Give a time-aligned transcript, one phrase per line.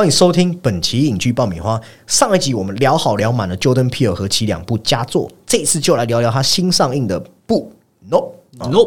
[0.00, 1.78] 欢迎收听本期影剧爆米花。
[2.06, 7.70] 上一集我们聊好聊满了 Jordan Peele 和其两部佳作，这一次就来聊聊他新上映的《不
[8.08, 8.78] No No》。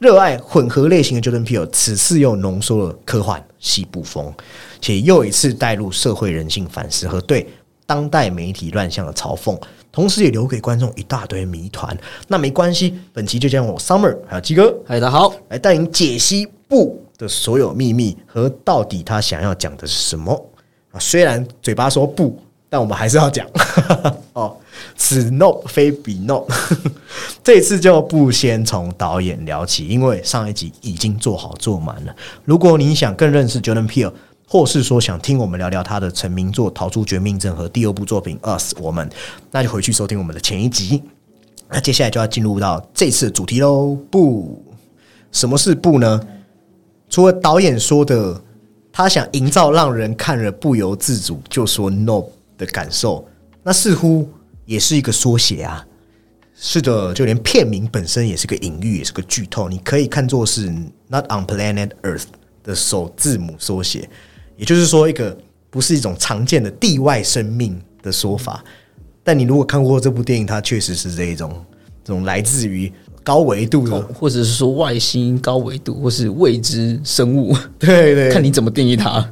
[0.00, 4.34] 热爱混合类型的 Jordan Peele，此次又浓缩了科幻、西部风，
[4.80, 7.46] 且又一次带入社会人性反思和对
[7.86, 9.56] 当代媒体乱象的嘲讽，
[9.92, 11.96] 同时也留给观众一大堆谜团。
[12.26, 20.32] 那没关系，本期就将我 Summer 还有鸡哥嗨，大家好，来带您解析不的所有秘密和到底他想要讲的是什么
[20.92, 20.98] 啊？
[20.98, 23.46] 虽然嘴巴说不，但我们还是要讲
[24.32, 24.56] 哦。
[24.96, 26.44] 此 no 非彼 no，
[27.42, 32.14] 这一次就不先从导演聊起，因为上一集已经做好做满了。
[32.44, 34.12] 如果你想更认识 Jordan Peele，
[34.46, 39.10] 或是说想听我们聊聊他的成名作《逃出绝命镇》和第二部作品《Us》，我们
[39.50, 41.02] 那就回去收听我们的前一集。
[41.68, 43.98] 那接下来就要进入到这次的主题喽。
[44.10, 44.64] 不，
[45.32, 46.20] 什么是不呢？
[47.08, 48.40] 除了导演说的，
[48.92, 52.24] 他想营造让人看了不由自主就说 no
[52.56, 53.26] 的感受，
[53.62, 54.28] 那似乎
[54.64, 55.84] 也是一个缩写啊。
[56.60, 59.68] 是的，就连片名本身也是个隐喻，也是个剧透。
[59.68, 60.68] 你可以看作是
[61.06, 62.24] Not on Planet Earth
[62.64, 64.10] 的首字母缩写，
[64.56, 65.38] 也就是说，一个
[65.70, 68.64] 不是一种常见的地外生命的说法。
[69.22, 71.64] 但你如果看过这部电影，它确实是这一种
[72.02, 72.92] 这种来自于
[73.28, 79.22] 高维度的，或者是说外星高维度，或是未知生物， 对对，看你怎么定义它。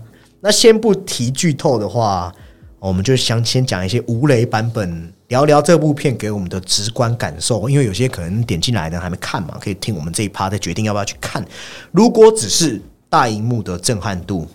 [0.41, 2.30] 那先不提剧透的话，
[2.78, 7.70] 我们就想先讲一些无雷版本，聊聊这部片给我们的直观感受。
[7.70, 11.42] 因为有些可能点进来的还没看嘛，可以听我们这一趴再决定要不要去看。
[11.91, 14.47] 如果只是大荧幕的震撼度，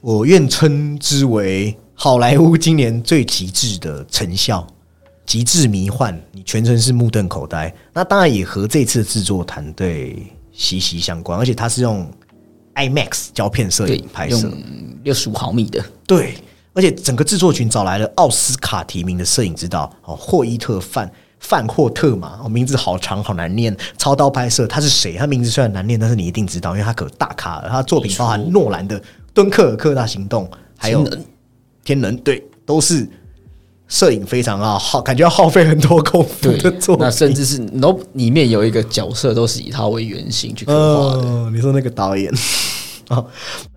[0.00, 4.64] 我愿称之为好莱坞今年最极致的成效，
[5.26, 7.74] 极致迷幻，你全程是目瞪口呆。
[7.92, 10.16] 那当然也和这次的制作团队
[10.52, 12.08] 息息相关，而且它是用
[12.74, 14.52] IMAX 胶片摄影，拍摄，用
[15.02, 16.34] 六十五毫米的，对，
[16.72, 25.16] 而且整个制作群找来了奥斯卡提名的摄影指导哦，霍伊特范范霍特嘛，哦，名字好长好难念，操刀拍摄他是谁？
[25.16, 27.68] 他名字虽然难念，但是你一定知道，因为他可大咖了。
[27.68, 29.00] 他作品包含诺兰的
[29.32, 30.44] 《敦刻尔克大行动》，
[30.76, 31.24] 还有天能
[31.84, 33.08] 天能，对，都是
[33.94, 37.04] 摄影非常啊耗，感觉要耗费很多功夫的作品。
[37.04, 41.28] 那甚至是 No 里面有一个角色都是以他为原型去刻画的。
[41.28, 42.28] 哦，你说那个导演
[43.06, 43.24] 啊，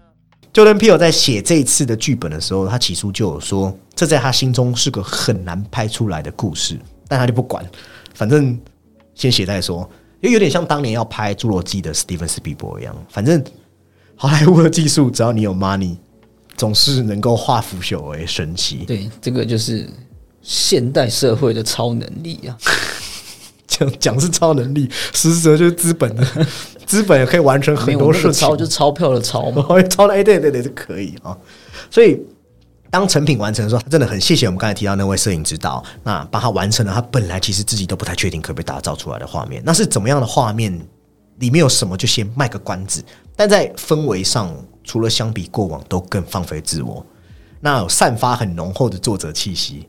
[0.52, 7.64] Jordan Peele 在写这一次的剧本的时候，他起初就有说，这在他心中是个很难拍出来的故事，但他就不管，
[8.16, 8.60] 反正
[9.14, 9.88] 先写再说，
[10.20, 13.40] 因为有点像当年要拍《侏罗纪》的史蒂芬斯皮伯一样，反正
[14.16, 15.96] 好莱坞的技术，只要你有 money，
[16.56, 18.78] 总是能够化腐朽为神奇。
[18.78, 19.88] 对，这个就是
[20.50, 22.56] 现代社会的超能力啊！
[23.68, 26.26] 讲讲是超能力，实则就是资本的，
[26.88, 29.64] 资本也可以完成很多事情钞，就是钞票的钞嘛。
[29.68, 31.38] 哦， 超了，哎，对对对，是可以啊。
[31.92, 32.18] 所以
[32.90, 39.62] 当成品完成的时候，他真的很谢谢我们刚才提到那位摄影指导，那帮他完成了他本来其实自己都不太确定可不可以打造出来的画面。
[39.66, 40.80] 那是怎么样的画面？
[41.40, 43.04] 里面有什么就先卖个关子。
[43.36, 44.52] 但在氛围上，
[44.84, 47.06] 除了相比过往都更放飞自我，
[47.60, 49.86] 那有散发很浓厚的作者气息。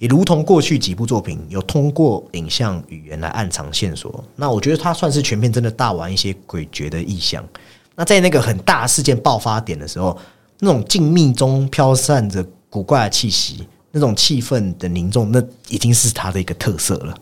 [0.00, 4.24] 也如同过去几部作品，有通过影像语言来暗藏线索。
[4.34, 7.46] 那我觉得他算是全片真的大玩一些诡谲的意象。
[7.94, 10.18] 那在那个很大事件爆发点的时候，
[10.58, 17.14] 那种静谧中飘散着古怪的气息，那种气氛的凝重，那已经是他的一个特色了。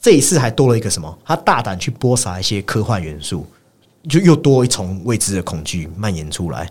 [0.00, 1.18] 这一次还多了一个什么？
[1.26, 3.46] 他大胆去播撒一些科幻元素，
[4.08, 6.66] 就又多一重未知的恐惧蔓延出来。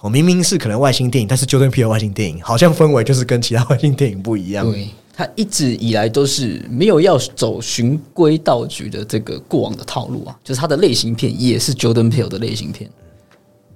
[0.00, 4.70] 哦，明明是可能外星电影，但是 Jordan Peele 外星电影好像氛围就是跟其他外星电影不一样。
[4.70, 12.90] 对他一直以来都是没有要走循规蹈矩的这个过往的套路啊，就是他的类型片也是 Jordan Peele 的类型片。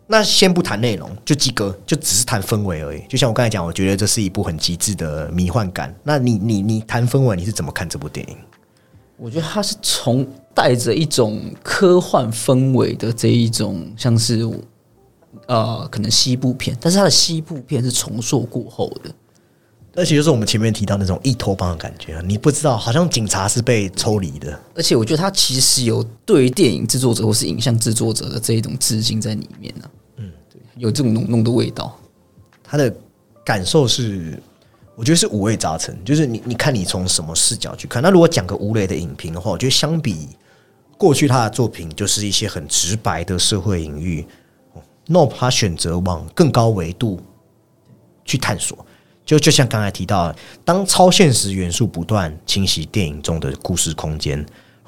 [0.06, 3.03] 那先不谈内容，就及格，就只是谈氛围而已。
[3.09, 5.94] 就像我刚才讲，我觉得这是一部很极致的迷幻感。
[6.03, 8.37] 那你你你谈氛围，你是怎么看这部电影？
[9.17, 14.47] 我觉得它是从带着一种科幻氛围的这一种，像是
[15.46, 19.11] 呃，可能西部片，但是他的西部片是重塑过后的。
[19.96, 24.58] 而且就是我们前面提到那种一托邦的感觉啊，你不知道，好像警察是被抽离的。
[24.75, 31.96] 而且我觉得他其实有对于电影制作者或是影像制作者的这一种致敬在里面呢、嗯，对，有这种浓浓的味道。
[32.64, 32.93] 他的
[33.44, 34.37] 感受是，
[34.96, 38.02] 我觉得是五味杂陈，就是你你看你从什么视角去看。
[38.02, 40.31] 那如果讲个吴磊的影评的话，我觉得相比
[40.99, 44.26] 过去他的作品，就是一些很直白的社会隐喻。
[45.06, 47.21] Nope，他选择往更高维度
[48.25, 48.85] 去探索。
[49.27, 50.35] 就就像刚才提到，
[50.65, 54.45] 当超现实元素不断侵袭电影中的故事空间，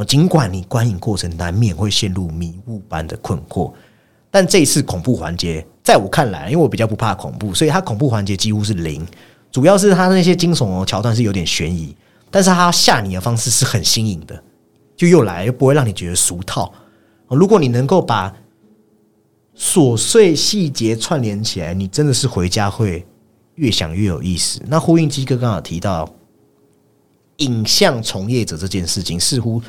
[0.06, 3.72] 尽管你观影过程难免会陷入迷雾般的困惑，
[4.30, 9.06] 但这一次恐怖环节，在我看来，因为我比较不怕恐怖，所以它恐怖环节几乎是零。
[9.50, 11.96] 主要是它那些惊悚桥段是有点悬疑，
[12.30, 14.42] 但是它吓你的方式是很新颖的，
[14.94, 16.70] 就又来又不会让你觉得俗套。
[17.28, 18.30] 如果你能够把
[19.58, 23.06] 琐碎细节串联起来，你真的是回家会
[23.54, 24.60] 越想越有意思。
[24.66, 26.08] 那呼应基哥刚好提到
[27.38, 29.62] 影像从业者这件事情，似乎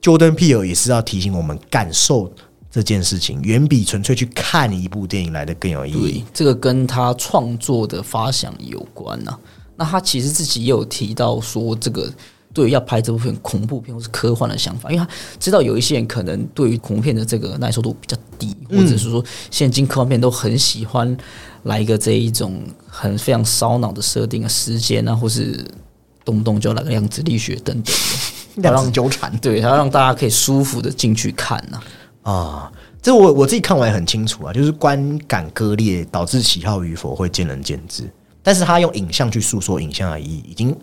[0.00, 2.32] Jordan Peele 也是要提醒我们感受
[2.70, 9.38] 这件事情，远比纯粹去看一部电影来的更有意义。，这个跟他创作的发想有关呐、
[9.76, 12.12] 那他其实自己也有提到说，这个
[12.54, 21.14] 对于要拍这部片恐怖片或是科幻的想法，因为他知道有一些人可能对于恐怖片的这个耐受度比较低，或者是说现今科幻片都很喜欢
[21.64, 25.62] 来一个这一种很非常烧脑的设定啊，时间啊，或是
[26.24, 27.94] 动不动就来个量子力学等等
[28.56, 29.36] 的， 量子纠缠。
[29.38, 31.80] 对，他让大家可以舒服的进去看呐、
[32.22, 32.72] 啊，
[33.02, 38.08] 这我我自己看完也很清楚啊，就是观感割裂导致喜好与否会见仁见智，
[38.42, 40.74] 但是他用影像去诉说影像的意义，已经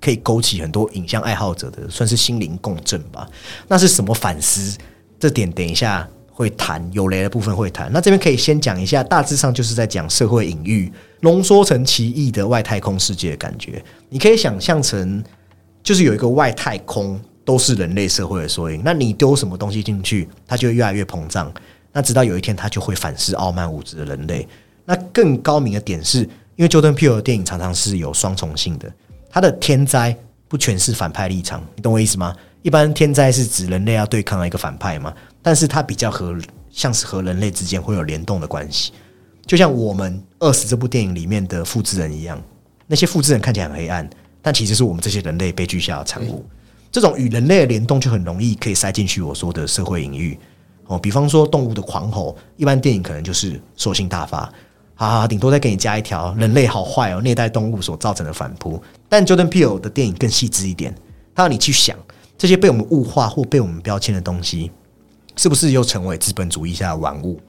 [0.00, 3.28] 可以勾起很多影像爱好者的算是心灵共振吧。
[3.68, 4.78] 那是什么反思？
[5.18, 7.90] 这点等一下会谈，有雷的部分会谈。
[7.92, 13.84] 那这边可以先讲一下，大致上就是在讲社会隐喻浓缩成奇异的外太空世界的感觉。
[14.08, 15.22] 你可以想象成，
[15.82, 18.80] 就是有一个外太空都是人类社会的缩影。
[18.82, 21.52] 那你丢什么东西进去，它就越来越膨胀。
[21.92, 24.48] 那直到有一天，它就会反噬傲慢无知的人类。
[24.86, 26.20] 那更高明的点是，
[26.56, 28.90] 因为 Jordan Peele 的电影常常是有双重性的，
[29.30, 30.14] 他的天灾
[30.48, 32.34] 不全是反派立场，你懂我意思吗？
[32.62, 36.36] 一般天灾是指人类要对抗一个反派嘛，但是它比较和
[36.70, 38.92] 像是和人类之间会有联动的关系，
[39.46, 42.42] 就像我们《饿死》这部电影里面的复制人一样，
[42.86, 44.08] 那些复制人看起来很黑暗，
[44.42, 46.44] 但其实是我们这些人类悲剧下的产物。
[46.92, 50.38] 这种与人类的联动就很容易可以塞进去我说的社会隐喻
[50.86, 54.52] 哦，比方说动物的狂吼，一般电影可能就是兽性大发，
[55.00, 58.80] 啊，顶多再给你加一条人类好坏哦，虐待动物所造成的反扑。
[59.08, 60.94] 但 Jordan Peele 的电影更细致一点，
[61.34, 61.96] 他让你去想
[62.36, 64.70] 这些被我们物化或被我们标签的东西，
[65.36, 67.40] 是不是又成为资本主义下的玩物，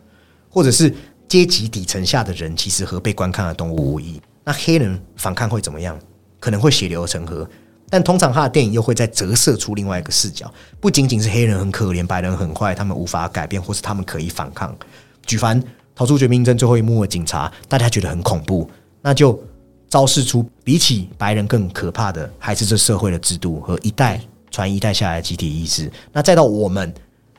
[0.49, 0.95] 或者是
[1.27, 4.21] 阶级底层下的人其实和被观看的动物无异？
[4.45, 5.99] 那黑人反抗会怎么样？
[6.39, 7.45] 可能会血流成河。
[7.89, 10.49] 但通常他的电影又会再折射出另外一个视角，
[10.79, 14.73] 不仅仅是黑人很可怜，白人很坏，他们无法改变，或是他们可以反抗。
[15.25, 15.61] 举凡
[15.95, 18.69] 逃出绝命镇最后一幕的警察，大家觉得很恐怖，
[19.01, 19.39] 那就
[19.89, 25.91] 昭示出比起白人更可怕的，还是这社会的制度和一代传一代下来的集体意识。
[26.11, 26.93] 那再到我们，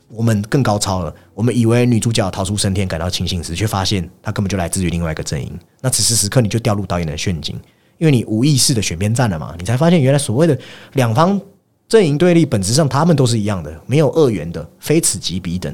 [0.08, 1.14] 我们更高超了。
[1.34, 5.58] 我们以为女主角逃出升天感到庆幸时，却发现她根本就来自于另外一个阵营。
[5.80, 7.58] 那此时此刻，你就掉入导演的陷阱。
[7.98, 10.58] 因为你无意识的选边站了嘛，你才发现原来所谓的
[10.94, 11.40] 两方
[11.88, 15.72] 阵营对立，本质上他们都是一样的，没有二元的，非此即彼等。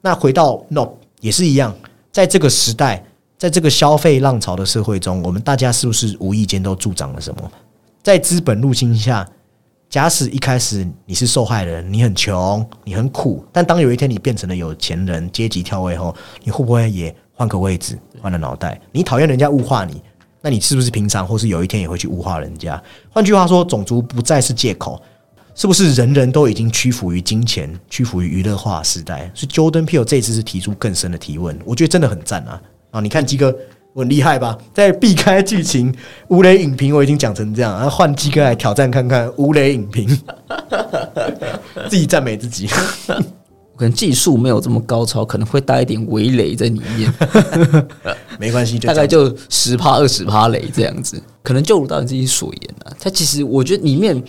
[0.00, 0.88] 那回到 No
[1.20, 1.72] 也是一样，
[2.18, 3.00] 在这个时代，
[3.36, 7.48] 在这个消费浪潮的社会中，我们大家是不是无意间都助长了什么？
[8.02, 9.24] 在资本入侵下，
[9.88, 18.80] 假使一开始你是受害人，你很穷，你很苦，但当有一天你变成了有钱人，阶级跳位后，你会不会也换个位置，换了脑袋？
[18.90, 20.02] 你讨厌人家物化你，
[20.40, 22.82] 那你是不是平常或是有一天也会去物化人家？
[23.10, 25.00] 换句话说，种族不再是借口，
[25.58, 29.30] 是不是人人都已经屈服于金钱、屈服于娱乐化时代？
[29.34, 32.62] 所以 Jordan Peele 这一次是提出更深的提问，我觉得真的很赞啊！
[32.92, 33.54] 啊，你看鸡哥。
[33.94, 34.56] 我很厉害吧？
[34.72, 35.92] 在避开剧情
[36.28, 40.06] 无雷影评，我已经讲成这样，然后换鸡哥来挑战看看无雷影评，
[41.90, 42.68] 自己赞美自己。
[42.68, 47.12] 可能技术没有这么高超，可能会带一点微雷在里面，
[48.38, 51.20] 没关系，大概就十趴二十趴雷这样子。
[51.42, 54.22] 可能就如导演自己所言啊，他其实我觉得里面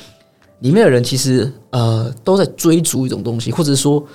[0.59, 4.05] 里面的人其实呃都在追逐一种东西，或者说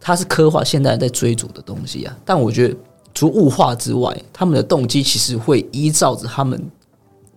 [0.00, 2.16] 他是刻画现代在追逐的东西啊。
[2.24, 2.74] 但我觉得
[3.14, 6.60] 除物化之外，他们的动机其实会依照着他们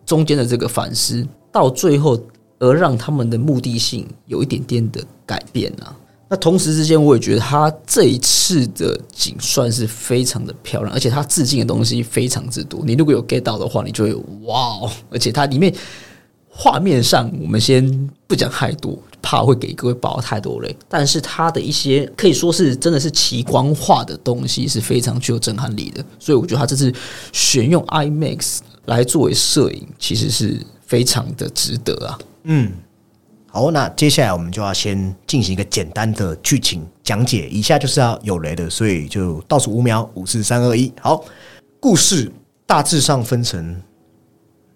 [0.05, 2.19] 中间的这个反思，到最后
[2.59, 5.95] 而让他们的目的性有一点点的改变啊。
[6.27, 12.81] 那同时之间，我也觉得他这一次的景算是非常的漂亮，而且他致敬的东西非常之多。
[12.83, 14.91] 你如果有 get 到的话，你就会哇哦！
[15.11, 15.71] 而且它里面
[16.57, 20.73] 画面上，我们先不讲太多，怕会给各位爆太多雷。
[20.87, 26.03] 但是它的一些可以说是真的是奇观化的东西，是非常具有震撼力的。
[26.17, 26.93] 所以我觉得它这次
[27.33, 32.17] 选用 IMAX 来作为摄影，其实是非常的值得啊。
[32.43, 32.71] 嗯
[33.47, 40.91] 好，那接下来我们就要先进行一个简单的剧情讲解，以下就是要有雷的，所以就倒数五秒，五四三二一。
[41.01, 41.23] 好，
[41.81, 42.31] 故事
[42.65, 43.81] 大致上分成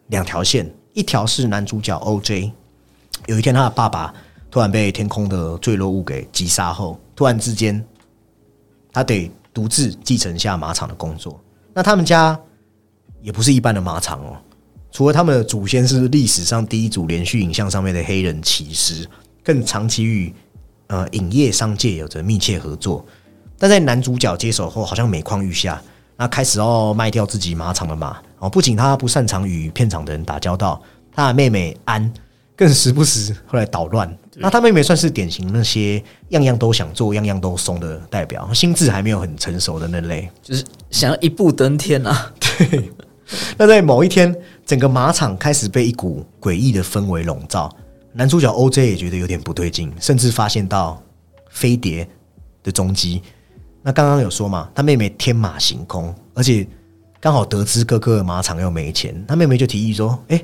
[0.07, 0.69] 两条线，
[1.00, 2.51] 一条是男主角 OJ，
[3.27, 4.13] 有一天他的爸爸
[4.51, 7.82] 突然被天空的坠落物给击杀后，突然之间
[8.91, 11.39] 他得独自继承下马场的工作。
[11.74, 12.38] 那他们家
[13.22, 14.36] 也不是一般的马场哦，
[14.91, 19.08] 除了他们的祖先是历史上第一组连续影像上面的黑人骑士，
[19.41, 20.34] 更长期与
[20.88, 23.06] 呃影业商界有着密切合作。
[23.58, 25.82] 但在男主角接手后，好像每况愈下，
[26.18, 28.50] 那开始要卖掉自己马场的马哦。
[28.50, 30.81] 不仅他不擅长与片场的人打交道，
[31.13, 32.12] 他的妹妹安
[32.55, 34.17] 更时不时会来捣乱。
[34.36, 40.29] 那他妹妹算是典型那些样样都想做、样样都松的代表，心智还没有很成熟的那类。
[40.41, 42.31] 就是想要一步登天啊！
[42.39, 42.89] 对。
[43.58, 47.69] 那在某一天，整个马场开始被一股诡异的氛围笼罩，
[48.13, 51.00] 男主角 OJ 也觉得有点不对劲，甚至发现到
[51.50, 52.08] 飞碟
[52.63, 53.22] 的踪迹。
[53.84, 56.65] 那刚刚有说嘛，他妹妹天马行空，而且
[57.22, 60.44] 刚好得知哥哥的马场又没钱，他妹妹就提议说：“哎，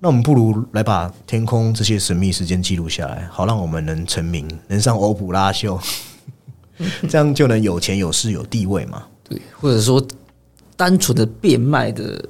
[0.00, 5.78] 那我们不如来把天空这些神秘时间记录下来，好让我们能成名，能上欧普拉秀，
[7.08, 10.04] 这样就能有钱有势有地位嘛。”对，或者说
[10.76, 12.20] 单纯的变卖的，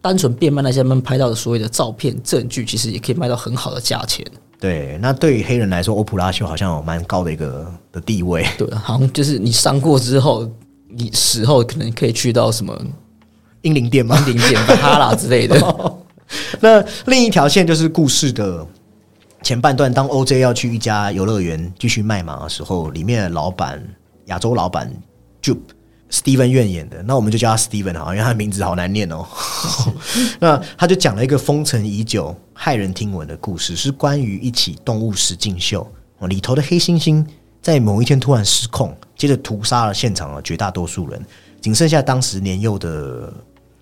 [0.00, 4.26] 单纯变卖那些他们拍到的所谓的照片证据，其实也可以卖到很好的价钱。
[4.60, 8.46] 对，那对于黑人来说，欧普拉秀好像有蛮高的一个的地位。
[8.58, 10.50] 对，好像就是你上过之后，
[10.88, 12.76] 你死后可能可以去到什么
[13.62, 14.16] 英灵殿吗？
[14.26, 16.00] 英灵殿、哈拉之类的。
[16.60, 18.66] 那另一条线就是故事的
[19.42, 23.82] 前半段，当 OJ 要去一家游乐园继续卖马的时候，里面的老板
[24.26, 24.92] 亚洲老板
[25.42, 25.58] Jup。
[26.10, 29.26] Steven 愿演的，那我们就叫他 Steven 好，因为他的名字好难念哦。
[30.40, 35.86] 那他就讲了一个封尘已久、骇人听闻的故事，是关于一起动物实境秀
[36.20, 37.22] 里头的黑猩猩
[37.60, 41.20] 在某一天突然失控，接着屠杀了现场的绝大多数人，
[41.60, 43.30] 仅剩下当时年幼的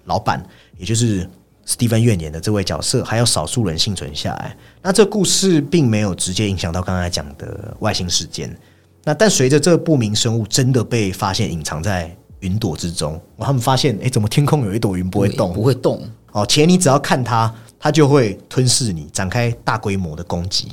[0.06, 0.44] 老板，
[0.78, 1.28] 也就是
[1.66, 4.56] Steven 愿演的这位角色，还有少数人幸存下来。
[4.82, 8.56] 那这故事并没有直接影响到刚才讲的外星事件。
[9.04, 15.52] 那但随着这不明生物真的被发现隐藏在云朵之中，他们发现，哎，怎么天空有一朵云不会动？
[15.52, 16.02] 不会动
[16.32, 20.72] 哦，且你只要看它，它就会吞噬你，展开大规模的攻击。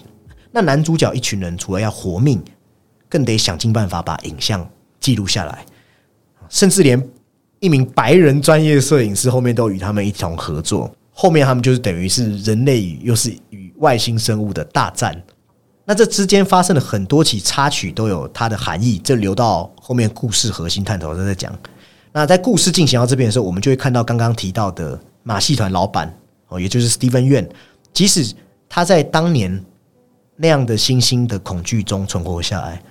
[0.51, 2.41] 那男主角一群人除了要活命，
[3.13, 4.67] 更得想尽办法把影像
[4.99, 5.63] 记录下来，
[6.49, 6.99] 甚至连
[7.59, 10.91] 一名白人专业摄影师后面都与他们一同合作。
[11.11, 15.15] 后面他们就是等于是人类与又是与外星生物的大战。
[15.85, 18.97] 那这之间发生了很多起插曲，都有它的含义。
[19.03, 21.53] 这留到后面故事核心探头再在讲。
[22.11, 26.11] 那在故事进行到这边的时候，我们就会看到刚刚提到的马戏团老板
[26.47, 27.47] 哦，也就是 Steven 院
[27.93, 28.33] 即使
[28.67, 29.63] 他在当年
[30.35, 32.81] 那样的新兴的恐惧中存活下来，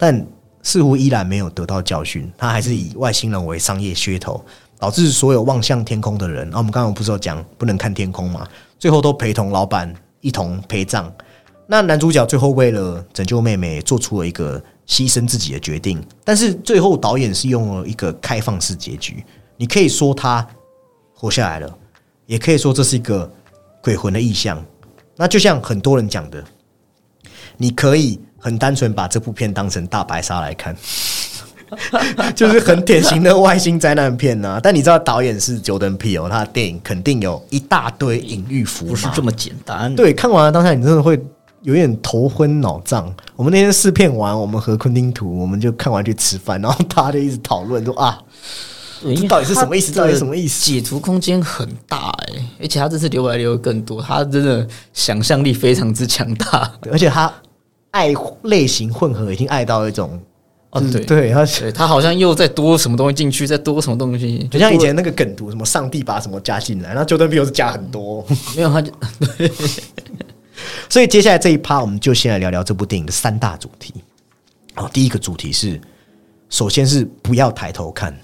[0.00, 0.26] 但
[0.62, 2.32] 似乎依然没有得到教训。
[2.38, 4.42] 他还是以外星人为商业噱头，
[4.78, 8.48] 导致所有望向天空的人，啊，我们刚刚不是有讲不能看天空嘛？
[8.78, 11.12] 最后都陪同老板一同陪葬。
[11.66, 16.02] 那男主角最后为了拯救妹妹，做出了一个牺牲自己的决定。
[16.24, 19.22] 但是最后导演是用了一个开放式结局，
[19.58, 20.46] 你可以说他
[21.14, 21.78] 活下来了，
[22.24, 23.30] 也可以说这是一个
[23.82, 24.64] 鬼魂的意象。
[25.14, 26.42] 那就像很多人讲的，
[27.60, 30.74] 你可以很单纯把这部片当成大白鲨来看，
[32.34, 34.58] 就是很典型的外星灾难片呐。
[34.62, 39.94] 但你知道导演是九等皮哦，他的电影肯定有一大堆隐喻符不是这么简单。
[39.94, 41.22] 对，看完了当下你真的会。
[41.62, 43.14] 有点头昏脑胀。
[43.36, 48.18] 我们那天试片完，我们和昆汀图，我们就看完去吃饭，然后他就一直讨论说啊，
[49.28, 49.92] 到底是什么意思？
[49.92, 50.64] 到底什么意思？
[50.64, 57.30] 解读空间很大哎，而且他这次留白留的更多，他真的想象力非常之强大，而且他
[57.90, 60.20] 爱类型混合，已经爱到一种
[60.70, 68.92] 哦，对对，他他好像又再多什么东西进去，再多什么东西，就像以前那个梗图，什么上帝把什么加进来，然后 Jordan B 又是加很多，没有他就
[69.36, 69.50] 对。
[70.88, 73.94] 所以接下来这一趴，我们就先来聊聊这部电影的三大主题。
[74.76, 75.80] 哦，第一个主题是，
[76.48, 78.16] 首先是不要抬头看。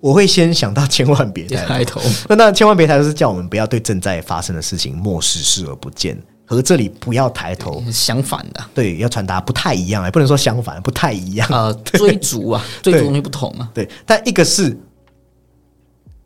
[0.00, 2.00] 我会先想到千万别抬头。
[2.28, 6.20] 那那千万别抬头是叫我们不要对正在发生的事情漠视视而不见，
[6.52, 8.62] 和这里不要抬头相反的。
[8.74, 11.72] 对，要传达不太一样，也不能说相反，不太一样 啊。
[11.82, 13.68] 追逐啊，追逐东西不同啊。
[13.72, 14.78] 对，但一个是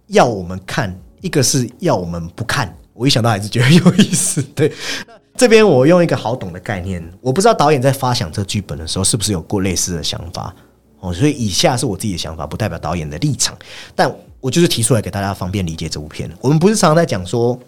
[0.08, 2.76] 要我们看，一个是要我们不看。
[2.92, 4.42] 我一想到还是觉得有意思。
[4.52, 4.72] 对。
[5.36, 10.52] 这边我用一个好懂的概念，我不知道导演在发想这剧本的时候是不是有过类似的想法
[10.98, 13.54] 哦，所以以下是我自己的想法，不代表导演的立场，
[13.94, 16.30] 但我就是提出来给大家方便理解这部片。
[16.40, 17.58] 我们不是常常在讲说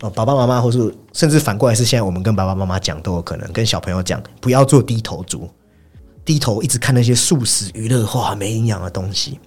[0.00, 5.48] 哦，爸爸妈妈，或是甚至反过来是现在我们跟爸爸妈妈讲都有可能跟小朋友讲，不要做低头族，
[6.24, 9.38] 低头一直看那些素食娱乐化没营养的东西。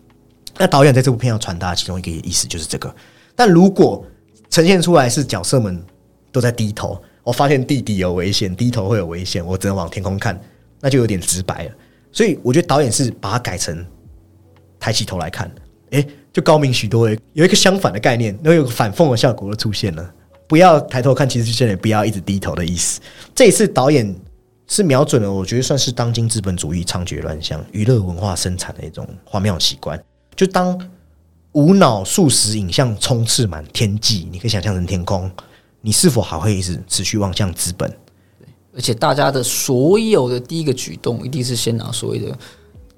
[0.57, 2.93] 那导演在这部片要传达其中一个意思就是这个，
[3.35, 4.05] 但如果
[4.49, 5.83] 呈现出来是角色们
[6.31, 7.01] 都在低头。
[7.23, 10.37] 我发现弟弟有危险，低头会有危险，我只能往天空看，
[10.81, 11.71] 那就有点直白了。
[12.11, 13.83] 所以我觉得导演是把它改成
[14.77, 15.49] 抬起头来看，
[15.91, 20.13] 诶，就高明许多诶，有一个相反的概念，然后有个反讽的效果就出现了。
[20.47, 22.99] 不要抬头看，其实就是不要一直低头的意思。
[23.33, 24.15] 这一次导演
[24.67, 30.01] 是瞄准了，我觉得算是当今资本主义猖獗乱象、娱乐文化生产的一种荒谬习惯。
[30.35, 30.79] 就当
[31.51, 35.29] 无脑速食影像充斥满天际，你可以想象成天空，
[35.81, 37.91] 你是否还会一直持续望向资本？
[38.75, 42.35] 而且大家的所有的第一个举动，一定是先拿所谓的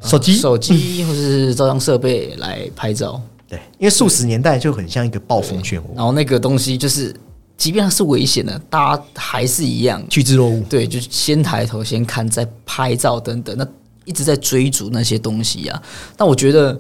[0.02, 7.14] 手机手机或是照相设备来拍照，对，因为数十年代就很像一个暴风漩涡，然后那个东西就是，
[7.58, 10.62] 即便它是危险的，大家还是一样，趋之若鹜。
[10.70, 13.66] 对，就是先抬头先看，再拍照等等，那
[14.04, 15.82] 一直在追逐那些东西啊。
[16.18, 16.80] 但我觉得，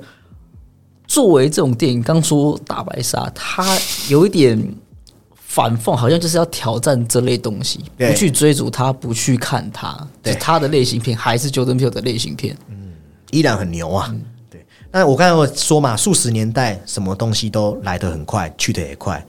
[1.08, 3.77] 作为这种电影，刚说大白鲨，它
[4.10, 4.62] 有一点
[5.36, 12.55] 反讽，好像就是要挑战这类东西，不去追逐它，不去看它，对就它的类型片还是 Jordan Peele 的类型片。
[12.70, 12.75] 嗯
[13.32, 14.13] 依然很牛啊。
[14.50, 19.25] 对，那我刚才有说嘛，数十年代什么东西都来得很快，去得也快，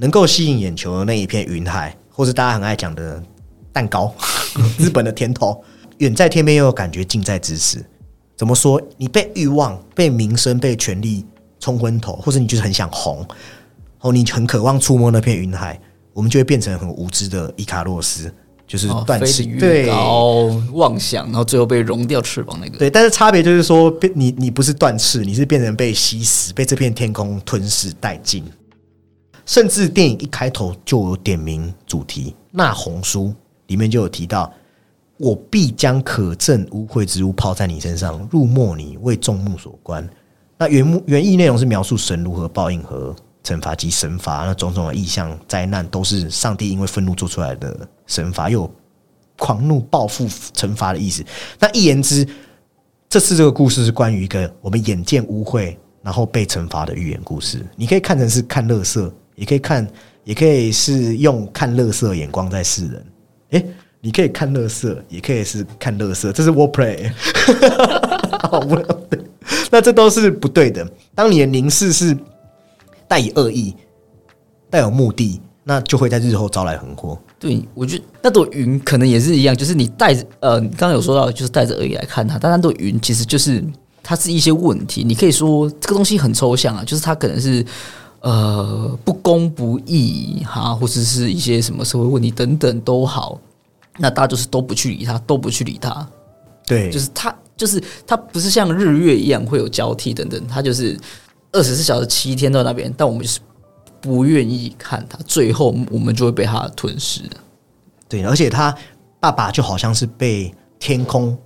[0.00, 3.22] 能够吸引眼球的那一片云海，或是大家很爱讲的
[3.70, 4.12] 蛋糕，
[4.78, 5.62] 日本的甜头，
[5.98, 7.84] 远在天边又有感觉近在咫尺。
[8.34, 8.80] 怎么说？
[8.96, 11.26] 你被欲望、被名声、被权力
[11.58, 13.22] 冲昏头，或者你就是很想红，
[14.00, 15.78] 哦，你很渴望触摸那片云海，
[16.14, 18.32] 我们就会变成很无知的伊卡洛斯，
[18.66, 19.42] 就是哦断翅。
[19.42, 19.90] 飞得越对，
[20.72, 22.78] 妄想，然后最后被融掉翅膀那个。
[22.78, 28.42] 对，但是差别就是说，变你你不是断翅，你是变成被吸食，被这片天空吞噬殆尽。
[29.50, 33.24] 甚至电影一开头就有点名主题，《那红书》
[33.66, 34.48] 里面就有提到
[35.18, 40.08] ：“我必将可憎污秽之物抛在你身上，入没你，为众目所观。”
[40.56, 48.74] 那原目原意内容是描述神如何报应和惩罚及神罚，那种种的意象灾难都是上帝因为愤怒做出来的神罚，又有
[49.36, 51.24] 狂怒报复惩罚的意思。
[51.58, 52.24] 那一言之，
[53.08, 57.66] 这次这个故事是关于一个我们眼见污秽，然后被惩罚的寓言故事。
[57.74, 59.88] 你可以看成是看乐色，也可以看，
[60.22, 63.06] 也可以是用看乐色眼光在视人。
[63.52, 63.66] 诶，
[64.02, 67.10] 你可以看乐色，也可以是看乐色，这是 wordplay。
[68.50, 69.18] 好无聊的，
[69.70, 70.86] 那这都是不对的。
[71.14, 72.14] 当你的凝视是
[73.08, 73.74] 带以恶意、
[74.68, 77.18] 带有目的，那就会在日后招来横祸。
[77.38, 83.64] 对，我觉得那朵云可能也是一样，就是你带着呃，你刚刚有说到，就是带着恶意来看它，但那朵云其实就是
[84.02, 85.02] 它是一些问题。
[85.02, 87.64] 你可以说这个东西很抽象啊，就是它可能是
[88.20, 93.40] 呃不公不义哈，或者是一些什么社会问题等等都好，
[93.98, 96.08] 那大家就是都不去理他，都不去理他，
[96.66, 100.98] 对，就是他就是他不是像日月一样会有交替等等，他就是
[101.52, 103.40] 二十四小时七天都在那边，但我们就是
[104.00, 107.22] 不愿意看他，最后我们就会被他吞噬。
[108.08, 108.74] 对，而且他
[109.18, 111.36] 爸爸就好像是被天空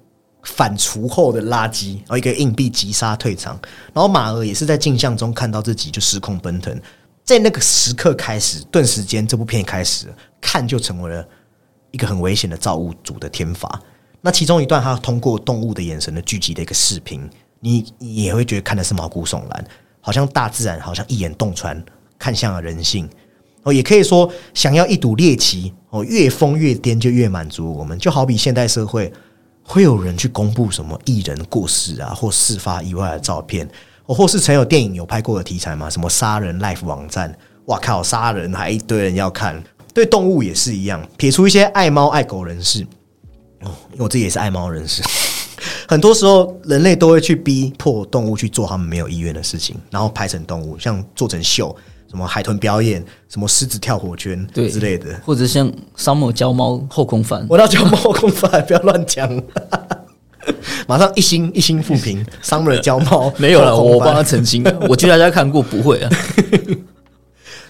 [0.45, 3.59] 反刍后的垃圾，然后一个硬币急杀退场，
[3.93, 6.79] 然后马儿也是在镜像中看到自己就失控奔腾，
[7.25, 10.07] 在那个时刻开始，顿时间这部片开始
[10.41, 11.27] 看就成为了
[11.91, 13.81] 一个很危险的造物主的天罚。
[14.21, 17.29] 那其中一段，他通过动物的眼神的聚集的一个视频，
[17.61, 19.65] 你你也会觉得看的是毛骨悚然，
[20.01, 21.83] 好像大自然好像一眼洞穿，
[22.19, 23.09] 看向了人性。
[23.65, 27.99] 哦，也可以说，想要一睹猎奇，哦，越疯越癫就越满足我们。
[27.99, 29.11] 就好比现代社会，
[29.65, 33.69] 会有人去公布什么艺人过世啊，或事发意外的照片，
[34.07, 39.61] 哦，或是曾有电影有拍过的题材嘛，什么杀人 life 网站，哇靠，杀人还一堆人要看。
[39.95, 42.87] 对动物也是一样，撇除一些爱猫爱狗人士，
[43.63, 45.03] 哦，我自己也是爱猫人士。
[45.89, 51.75] 很多时候，人类都会去逼迫动物去做他们没有意愿的事情，然后拍成动物，像做成秀，
[52.15, 55.21] 什么海豚表演，什么狮子跳火圈对之类的。
[55.25, 59.29] 或者像 Summer 教猫后空翻，我到叫猫空翻， 不要乱讲。
[60.87, 64.63] 马上一心一心复评，Summer 教猫 没有了，我帮他澄清。
[64.89, 66.11] 我去大家看过，不会啊。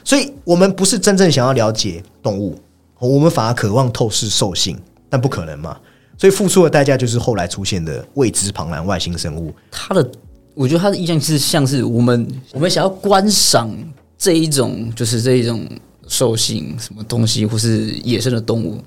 [0.04, 2.60] 所以我们不是真正想要了解动物，
[2.98, 4.78] 我们反而渴望透视兽性，
[5.08, 5.74] 但不可能嘛。
[6.18, 9.54] 所以付出的代价就是后来出现的未知庞然外星生物。
[9.70, 10.06] 他的，
[10.52, 13.70] 我觉得他的印象是像是我们我们想要观赏
[14.16, 15.66] 这一种，就是这一种
[16.06, 18.82] 兽性什么东西，或是野生的动物，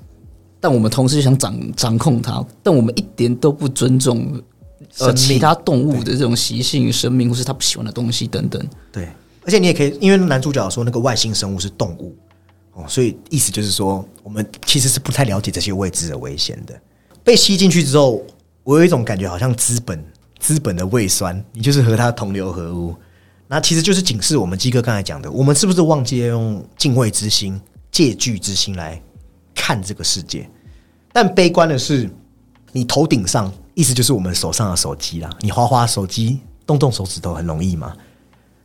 [0.60, 4.42] 但我们同时想掌掌控它，但我们一点都不尊重
[4.98, 8.64] 呃其他动物的这种习性、生命，或是他不喜欢的东西等等。
[8.90, 9.08] 对，
[9.44, 12.16] 而且你也可以，因为男主角说那个外星生物是动物
[12.72, 16.80] 哦，所以意思就是说，我们其实是不太了解这些未知的危险的。
[17.22, 18.22] 被吸进去之后，
[18.64, 20.02] 我有一种感觉，好像资本
[20.38, 22.94] 资本的胃酸，你就是和它同流合污。
[23.48, 27.58] 那其实就是警示我们基哥刚才讲的，我们是不是忘记了用敬畏之心、
[27.90, 29.00] 戒惧之心来
[29.54, 30.48] 看这个世界？
[31.12, 32.08] 但悲观的是，
[32.72, 37.96] 你头顶上，意思就是我们手上的手机啦，你花花手机动动手指头很容易嘛。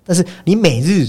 [0.05, 1.07] 但是你每日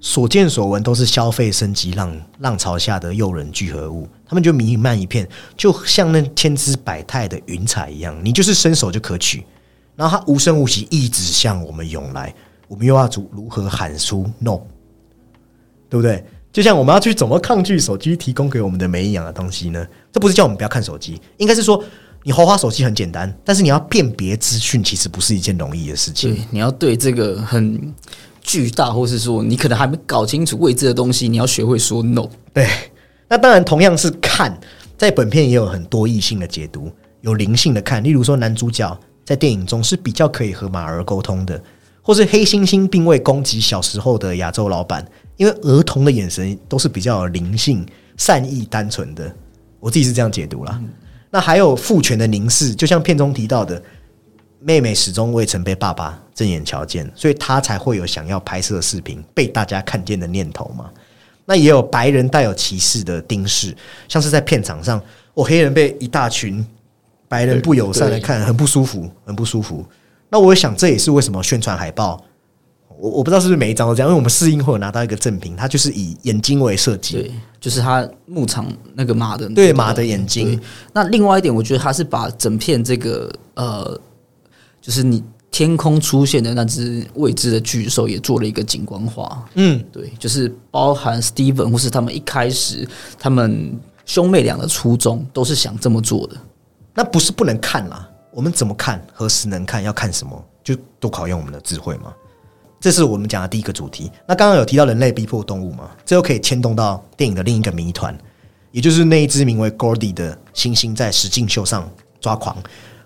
[0.00, 9.46] 所见所闻都是消费升级浪浪潮下的诱人聚合物，他们就弥漫一片，就像那千姿百态的云彩一样，你就是伸手就可取。
[9.94, 12.34] 然后它无声无息一直向我们涌来，
[12.68, 14.58] 我们又要如如何喊出 no，
[15.88, 16.24] 对不对？
[16.52, 19.84] 就像我们要去怎么抗拒手机提供给我们的没营养的东西呢？
[20.12, 21.82] 这不是叫我们不要看手机，应该是说
[22.22, 26.32] 你花花手机很简单，但是你要辨别资讯，其实不是一件容易的事情。
[26.32, 27.92] 对，你要对这个很
[28.40, 32.28] 巨大，或是说你可能还没搞清楚未知的东西，你要学会说 no。
[32.52, 32.68] 对，
[33.28, 34.56] 那当然同样是看，
[34.96, 36.88] 在本片也有很多异性的解读，
[37.22, 41.60] 有灵性的看，例如说男主角在电影中是比较可以和马儿沟通的，
[42.04, 45.02] 或是黑猩猩并未攻击小时候的亚洲老板，
[45.38, 47.84] 因为儿童的眼神都是比较有灵性、
[48.18, 49.34] 善意、单纯的。
[49.80, 50.78] 我自己是这样解读啦。
[51.30, 53.82] 那还有父权的凝视，就像片中提到的，
[54.60, 60.90] 妹妹始终未曾被爸爸正眼瞧见，所以她才会有想要拍摄视频被大家看见的念头嘛。
[61.46, 63.74] 那也有白人带有歧视的盯视，
[64.08, 65.00] 像是在片场上，
[65.32, 66.62] 我黑人被一大群
[67.28, 69.84] 白人不友善的看，很不舒服，很不舒服。
[70.30, 72.22] 那我想这也是为什么宣传海报，
[72.98, 80.60] 我我不知道是不是每一张都这样，因为我们试映会有拿到一个赠品，它就是以眼睛为设计，对，就是它牧场那个马的对马的眼睛。
[80.92, 84.00] 那另外一点，我觉得它是把整片这个呃，
[84.80, 89.44] 就是你天空出现的那只未知的巨兽也做了一个景观化。
[89.54, 96.36] 嗯，对，就是包含 Steven 或是他们一开始他们兄妹俩的初衷都是想这么做的。
[96.92, 102.12] 那不是不能看啦，我们怎么看，何时能看，要看什么，就都考验我们的智慧嘛。
[102.80, 104.10] 这是我们讲的第一个主题。
[104.26, 108.18] 那刚刚有提到人类逼迫动物嘛，这又可以牵动到电影的另一个谜团，
[108.72, 111.88] 也就是那一只名为 Gordy 的猩猩在实境秀上
[112.20, 112.56] 抓狂。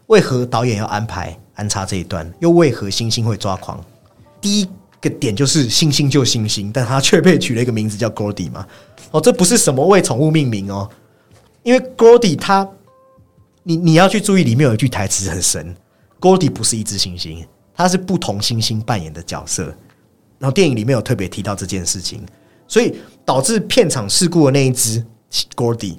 [0.07, 2.33] 为何导演要安排安插这一段？
[2.41, 3.79] 又为何猩猩会抓狂？
[4.41, 4.69] 第一
[5.03, 8.67] 个点就是猩猩就猩猩，但它却被取了一个名字叫 Gordy 嘛。
[9.11, 10.89] 哦，这不是什么为宠物命名哦，
[11.63, 12.67] 因为 Gordy 它，
[13.69, 15.77] 你你要去注意里面有一句台词很神
[16.19, 17.45] ，Gordy 不是一只猩猩，
[17.77, 19.65] 它是不同猩猩扮演的角色。
[20.39, 22.25] 然后电影里面有特别提到这件事情，
[22.67, 25.05] 所以导致片场事故的那一只
[25.55, 25.99] Gordy，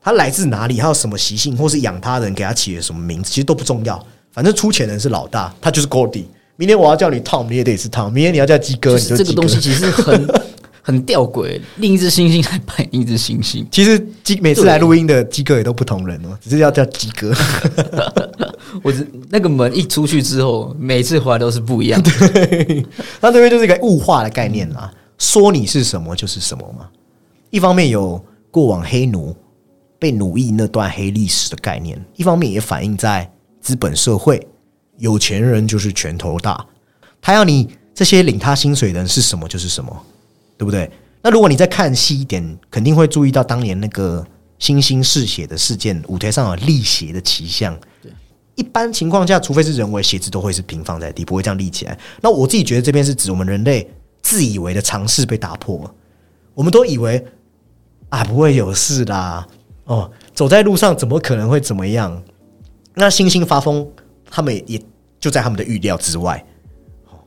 [0.00, 4.02] 它来自哪里，还有什么习性，或是养它的人给它起了什么名字，其实都不重要。
[4.32, 6.24] 反正出钱人是老大，他就是 Gordy。
[6.56, 8.08] 明天我要叫你 Tom，你也得是 Tom。
[8.08, 10.26] 明天你要叫鸡哥，你就这个东西其实很
[10.86, 13.64] 很吊诡，另一只猩猩来扮另一只猩猩。
[13.70, 17.32] 其实鸡每次来录音的鸡哥也都不同人哦，只是要叫鸡哥。
[18.84, 22.10] 我只那个门一出去之后，每次回来都是不一样的。
[23.22, 26.86] 那这边就是一个物化的概念啦，说你是什么就是什么嘛。
[27.48, 29.34] 一方面有过往黑奴
[29.98, 33.30] 被奴役那段黑历史的概念，一方面也反映在
[33.62, 34.46] 资本社会，
[34.98, 36.62] 有钱人就是拳头大，
[37.22, 40.04] 他要你这些领他薪水的人是什么就是什么，
[40.56, 40.90] 对不对？
[41.22, 44.26] 那如果你再看细一点，肯定会注意到当年那个
[44.58, 47.78] 星星嗜血的事件，舞台上有立血的奇象。
[48.56, 51.98] 一般情况下，除非是人为，鞋子都会是平放在地，不会这样立起来。
[52.20, 53.90] 那我自己觉得这边是指我们人类
[54.22, 55.94] 自以为的尝试被打破了，
[56.54, 57.24] 我们都以为
[58.10, 59.44] 啊不会有事啦，
[59.86, 62.22] 哦，走在路上怎么可能会怎么样？
[62.94, 63.84] 那星星发疯，
[64.30, 64.80] 他们也
[65.18, 66.44] 就在他们的预料之外。
[67.10, 67.18] 哦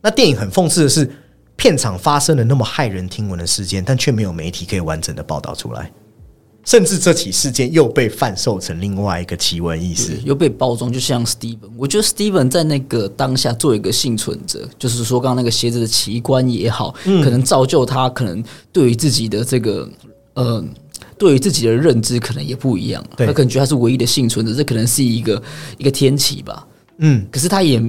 [0.00, 1.10] 那电影很讽刺的是，
[1.66, 5.90] 片场发生了那么骇人听闻的事件，但却没有媒体可以完整的报道出来。
[6.64, 10.20] 甚至这起事件又被贩售成另外一个奇闻异事。
[10.24, 18.40] 又被包装，就像 Steven，我觉得 Steven 在那个当下做一个幸存者，就是说刚刚那个鞋子的奇观也好，可能造就他可能
[18.72, 19.90] 对于自己的这个
[20.34, 20.64] 呃，
[21.18, 25.42] 对于自己的认知可能也不一样，他可能觉得他是唯一的幸存者，这可能是一个
[25.78, 26.64] 一个天启吧。
[26.98, 27.82] 嗯，可是他也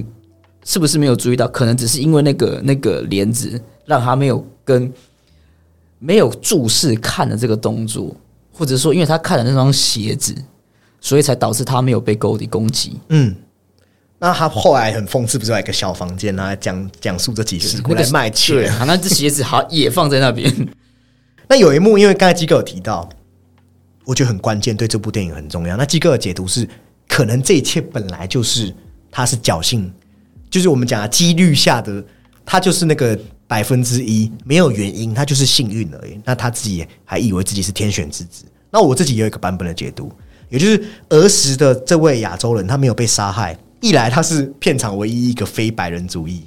[0.68, 4.92] 是不是没有注意到，可能只是因为那个那个帘子让他没有跟
[5.98, 8.14] 没有注视看的这个动作，
[8.52, 10.34] 或者说因为他看了那双鞋子，
[11.00, 13.00] 所以才导致他没有被 Goldie 攻击。
[13.08, 13.34] 嗯，
[14.18, 18.74] 那他后来很讽刺，不是有一个小房间，然后讲讲述这几事故来卖对钱。
[18.74, 20.54] 啊，那只鞋子好也放在那边。
[21.48, 23.08] 那有一幕，因为刚才基哥有提到，
[24.04, 25.78] 我觉得很关键，对这部电影很重要。
[25.78, 26.68] 那基哥的解读是，
[27.08, 28.74] 可能这一切本来就是
[29.10, 29.90] 他是侥幸，
[30.50, 32.04] 就是我们讲几率下的，
[32.44, 36.20] 他就是那个百分之一，没有原因，他就是幸运而已。
[36.24, 38.44] 那他自己还以为自己是天选之子。
[38.70, 40.12] 那我自己有一个版本的解读，
[40.50, 46.42] 也就是儿时的这位亚洲人，他没有被杀害，一来他是片场唯一一个非白人主义，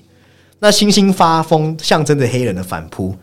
[0.60, 3.16] 那星星发疯象征着黑人的反扑，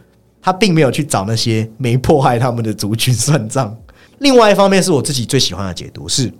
[0.42, 3.76] 他并没有去找那些没迫害他们的族群算账。
[4.18, 6.32] 另外一方面是我自己最喜欢的解读是，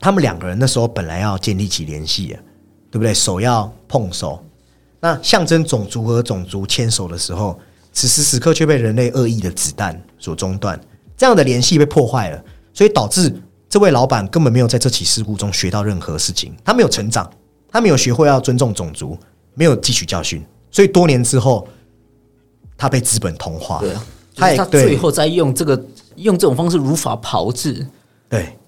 [0.00, 2.36] 他们两个人那时候本来要建立起联系，
[2.92, 3.14] 对不对？
[3.14, 4.38] 手要碰手，
[5.00, 7.58] 那象征种族和种族牵手的时候，
[7.90, 10.78] 此时此刻却被人类恶意的子弹所中断，
[11.16, 13.34] 这样的联系被破坏了，所以导致
[13.66, 17.28] 这位老板根本没有在这起事故中学到任何事情，他没有成长，
[17.70, 19.18] 他没有学会要尊重种族，
[19.54, 21.66] 没有汲取教训，所以多年之后，
[22.76, 24.04] 他被资本同化，对啊，
[24.36, 25.82] 他也他最后再用这个
[26.16, 27.86] 用这种方式如法炮制，
[28.28, 28.58] 对，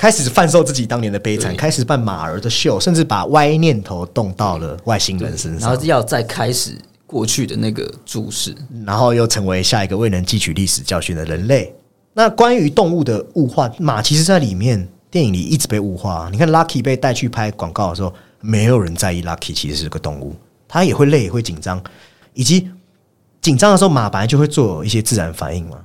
[0.00, 6.74] 开始贩售自己当年的悲惨，开始办马儿的秀，甚至把歪念头动到了外星人身上然后，要再开始
[7.06, 8.56] 过去的那个注释。
[8.86, 11.70] 然后又成为下一个未能汲取历史教训的人类。
[12.14, 16.30] 那关于动物的物化，马其实在里面电影里一直被物化。
[16.32, 18.10] 你看 Lucky 被带去拍广告的时候，
[18.40, 20.34] 没有人在意 Lucky 其实是个动物，
[20.66, 21.78] 它也会累，也会紧张，
[22.32, 22.70] 以及
[23.42, 25.76] 紧张的时候，马本来就会做一些自然反应嘛。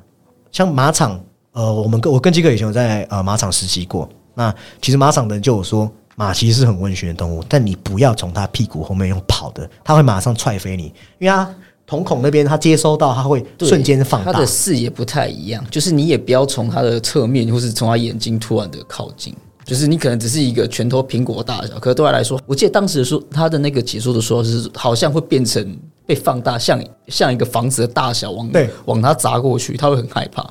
[0.54, 1.22] 像马场，
[1.56, 4.08] 呃，我们跟我跟基哥以前有在呃马场实习过。
[4.34, 11.50] 那其实马场的人就有说，马其实是很温驯的动物，但你不要从它屁股后面用跑的，它会马上踹飞你，因为它
[11.88, 14.46] 瞳孔那边它接收到，它会瞬间放大它的。
[14.46, 30.46] 视野不太一样，就是你也不要从它的侧面或是从它眼睛突然的靠近，就是你可能只是一个拳头苹果大小，可是对它来说，我记得当时的说它的那个解说的说是好像会变成被放大，像像一个房子的大小往对往它砸过去，它会很害怕。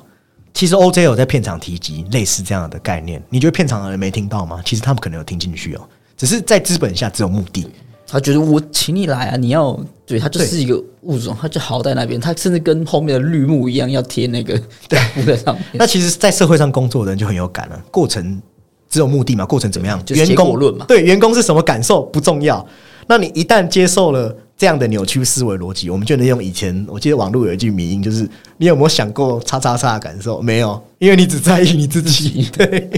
[0.55, 4.61] 其实 OJ 有在片场提及类似这样的概念，你觉得片场的人没听到吗？
[4.65, 5.81] 其实他们可能有听进去哦，
[6.15, 7.67] 只是在资本下只有目的。
[8.07, 14.57] 他觉得我请你来啊，你要对他就是一个物种，他就好在那边，他甚至跟后面的绿幕一样，要贴那个
[15.13, 15.63] 布在上面。
[15.73, 17.83] 那其实，在社会上工作的人就很有感了。
[17.91, 18.41] 过程
[18.89, 20.01] 只有目的嘛，过程怎么样？
[20.05, 22.65] 就是员工结果论嘛对员工是什么感受不重要。
[23.07, 30.41] 那你一旦接受了这样的扭曲思维逻辑，我们就能用以前我记得网络有一句迷音，就是你有没有想过叉叉叉的感受？
[30.41, 32.49] 没有，因为你只在意你自己。
[32.55, 32.89] 对，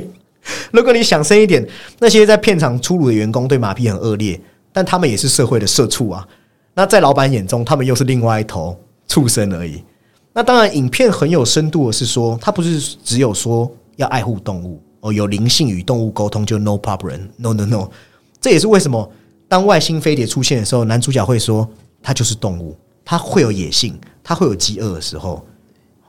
[0.72, 1.67] 如果你想深一点，
[2.00, 4.39] 那些在片场粗鲁的员工对马屁很恶劣，
[4.72, 6.28] 但他们也是社会的社畜啊。
[6.76, 9.84] 那在老板眼中，他们又是另外一头畜生而已。
[10.34, 17.89] 那当然，影片很有深度的是说，它不是只有说要爱护动物哦，有灵性与动物沟通就 no problem，no no no。
[18.39, 19.12] 这也是为什么
[19.47, 21.67] 当外星飞碟出现的时候，男主角会说
[22.01, 25.45] 他就是动物，他会有野性，他会有饥饿的时候。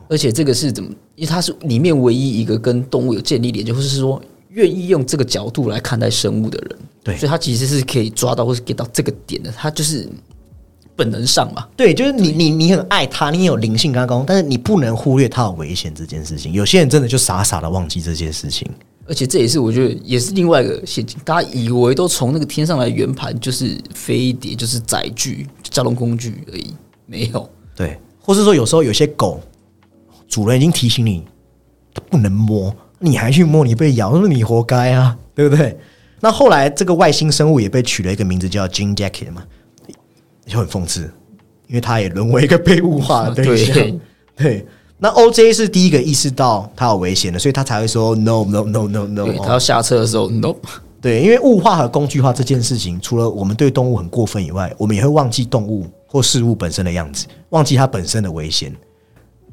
[0.08, 0.90] 而且这个是怎么？
[1.14, 6.78] 因为它是里面唯一一个跟动物有建立连接，或是说愿意用这个角度来看待生物的人。
[7.04, 9.52] 对所以他其实是可以抓到或是 get 到这个点的。
[9.52, 10.08] 他就是
[10.96, 16.52] 本能上嘛，对，就是你你你很爱他，你也有灵性跟它沟通，但是你不能忽略他有危险这件事情。
[16.52, 18.68] 有些人真的就傻傻的忘记这件事情。
[19.08, 21.18] 而且这也是我觉得也是另外一个陷阱。
[21.24, 26.74] 大家以为都从那个天上来圆盘就是飞碟，就是载具、交通工具而已，
[27.06, 27.48] 没有。
[27.74, 29.40] 对，或是说有时候有些狗，
[30.28, 31.24] 主人已经提醒你，
[31.94, 35.74] 它不能摸，你还去摸，你被咬，那你活该啊， 对不对？
[36.20, 39.42] 那后来这个外星生物也被取了一个名字叫 Jean Jacket 嘛，
[40.46, 41.10] 就很讽刺，
[41.68, 43.74] 因为它也沦为一个被物化的对象。
[43.74, 44.00] 对
[44.36, 44.66] 对，
[44.98, 49.26] 那 OJ 是第一个意识到它有危险的，所以他才会说 No No No No No。
[49.44, 50.54] 他要下车的时候，no，
[51.00, 58.74] 对，因为物化和工具化这件事情，除了我们对动物很过分以外，我们也会忘记动物或事物本身的样子，忘记它本身的危险。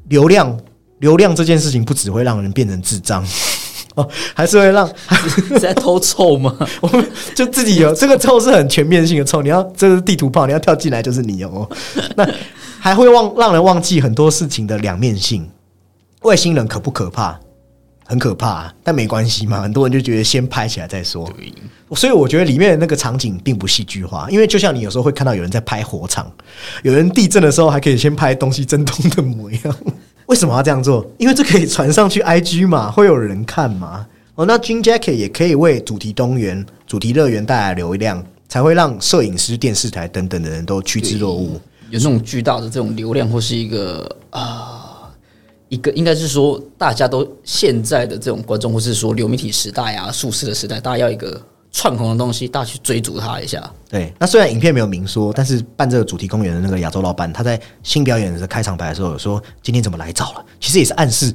[0.08, 0.58] 流量，
[0.98, 3.24] 流量这件事情不只会让人变成智障，
[3.94, 4.88] 哦，还是会让
[5.48, 6.56] 是在偷臭吗？
[6.82, 7.06] 我们
[7.36, 11.68] 就自己有这个臭是很全面性的臭，你要这是地图炮，你要跳进来就是你哦。
[12.16, 12.28] 那
[12.86, 15.44] 还会忘让人忘记很多事情的两面性。
[16.22, 17.36] 外星人可不可怕？
[18.04, 19.60] 很可怕、啊，但没关系嘛。
[19.60, 21.28] 很多人就觉得先拍起来再说。
[21.96, 26.30] 所以我觉得里面的那个场景并不戏剧化，因为就像你有时候会看到有人在拍火场，
[26.84, 29.76] 有人地震的时候还可以先拍东西震动的模样。
[30.26, 31.04] 为什么要这样做？
[31.18, 34.06] 因为这可以传上去 IG 嘛，会有人看嘛。
[34.36, 41.60] 哦，那 Jean Jacket 也可以为主题公园、主题乐园带来流量，才会让摄影师、电视台等等的人都趋之若鹜。
[41.90, 45.10] 有那种巨大的这种流量，或是一个啊、
[45.68, 53.62] 一个应该是说，大家都现在的这种观众，或是说流媒体时代啊、数字的时代，大家要一个串红的东西，大家去追逐它一下。
[53.88, 61.34] 对，那虽然影片没有明说，但是办这个主题公园的那个亚洲老板，他在新表演的开场白的时候有说今天怎么来早了，其实也是暗示。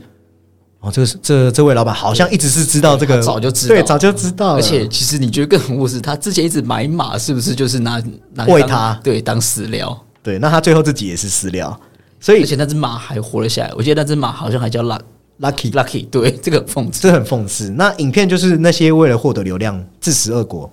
[0.81, 7.99] 哦，这个是这这位老板好像一直是知道这个，早就知道对，早就知道，而且其实你觉得更恐怖的是，他之前一直买马，是不是就是拿
[8.33, 10.05] 拿当喂它对当饲料？
[10.23, 11.79] 对，那他最后自己也是死掉，
[12.19, 15.01] 所以而且那只马还活了下来，我记得那只马好像还叫 Luck
[15.39, 17.01] lucky Lucky，对，这个很讽刺。
[17.01, 17.69] 这很讽刺。
[17.71, 20.71] 那影片就是那些为了获得流量自食恶果，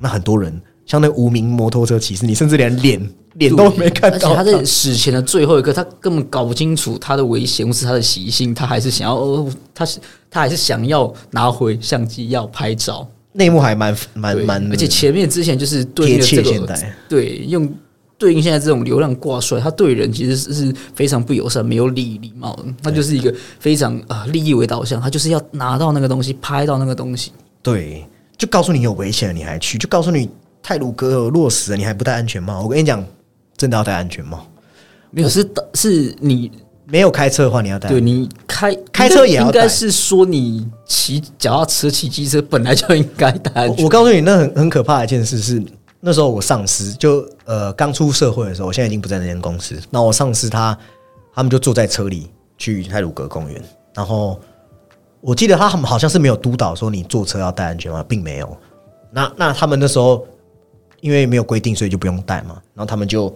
[0.00, 13.08] 那很多人像那无名摩托车骑士，你甚至连脸脸都没看到而且他在死前的最后一刻，他根本搞不清楚他的危险或是他的习性，他还是想要，哦他是他还是想要拿回相机要拍照。
[13.32, 16.92] 内幕还蛮蛮对蛮，而且前面之前就是对这个现代。
[17.08, 17.72] 对用
[18.20, 27.32] 对应现在这种流量挂帅，他对人其实是是非常不友善、没有礼礼貌的，他就是一个非常呃利益为导向，他就是要拿到那个东西，拍到那个东西。
[27.62, 28.06] 对，
[28.36, 30.28] 就告诉你有危险了，你还去；就告诉你
[30.62, 32.62] 泰鲁格有落实了，你还不戴安全帽。
[32.62, 33.02] 我跟你讲，
[33.56, 34.46] 真的要戴安全帽。
[35.10, 36.52] 没有是是你
[36.84, 37.88] 没有开车的话，你要戴。
[37.88, 45.62] 对你开开车也要应该是说你骑脚踏车、骑机车本来就应该戴安全我我告诉你，那很很可怕的一件事是，
[46.00, 49.78] 那时候我上司就呃刚出社会的时候，我现在已经不在那间公司。
[49.90, 50.76] 那我上司他
[51.34, 53.62] 他们就坐在车里去泰鲁格公园，
[53.94, 54.40] 然后
[55.20, 58.56] 我记得他们好像是没有督导说你坐车要戴安全帽，并没有。
[59.12, 60.26] 那那他们那时候
[61.00, 62.60] 因为没有规定，所以就不用戴嘛。
[62.74, 63.34] 然后他们就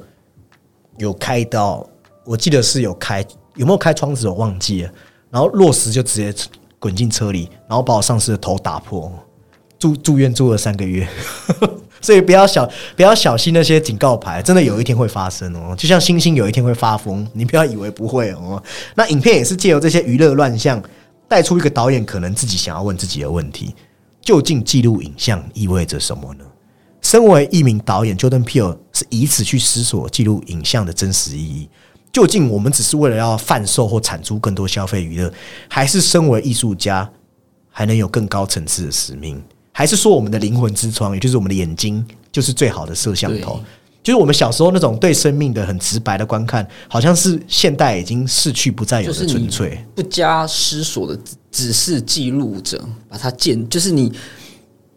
[0.97, 1.87] 有开到，
[2.25, 3.23] 我记得是有开，
[3.57, 4.93] 有没有开窗子我忘记了。
[5.31, 6.49] 然后落石就直接
[6.79, 9.13] 滚进车里，然后把我上司的头打破，
[9.79, 11.07] 住住院住了三个月。
[12.05, 15.75] 所以不要小不要小心那些警告牌，真的有一天会发生哦。
[15.75, 18.63] 就像星星有一天会发疯，你不要以为不会哦。
[18.95, 20.83] 那影片也是借由这些娱乐乱象，
[21.27, 23.75] 带出一个导演可能自己想要问自己的问题：
[24.21, 26.45] 究竟记录影像意味着什么呢？
[27.01, 31.71] 身为一名导演，Jordan Peele 是以此去思索记录影像的真实意义。
[32.13, 35.33] 究竟我们只是为了要贩售或产出更多消费娱乐，
[35.69, 37.11] 还是身为艺术家
[37.71, 39.43] 还能有更高层次的使命？
[39.77, 43.61] 还是说我们的灵魂之窗，也就是我们的眼睛，就是最好的摄像头？
[44.05, 49.85] 就是我们小时候那种对生命的很直白的观看，好像是现代已经逝去不再有的纯粹。
[49.97, 51.17] 不加思索的，
[51.51, 54.13] 只只是记录者，把它建，就是你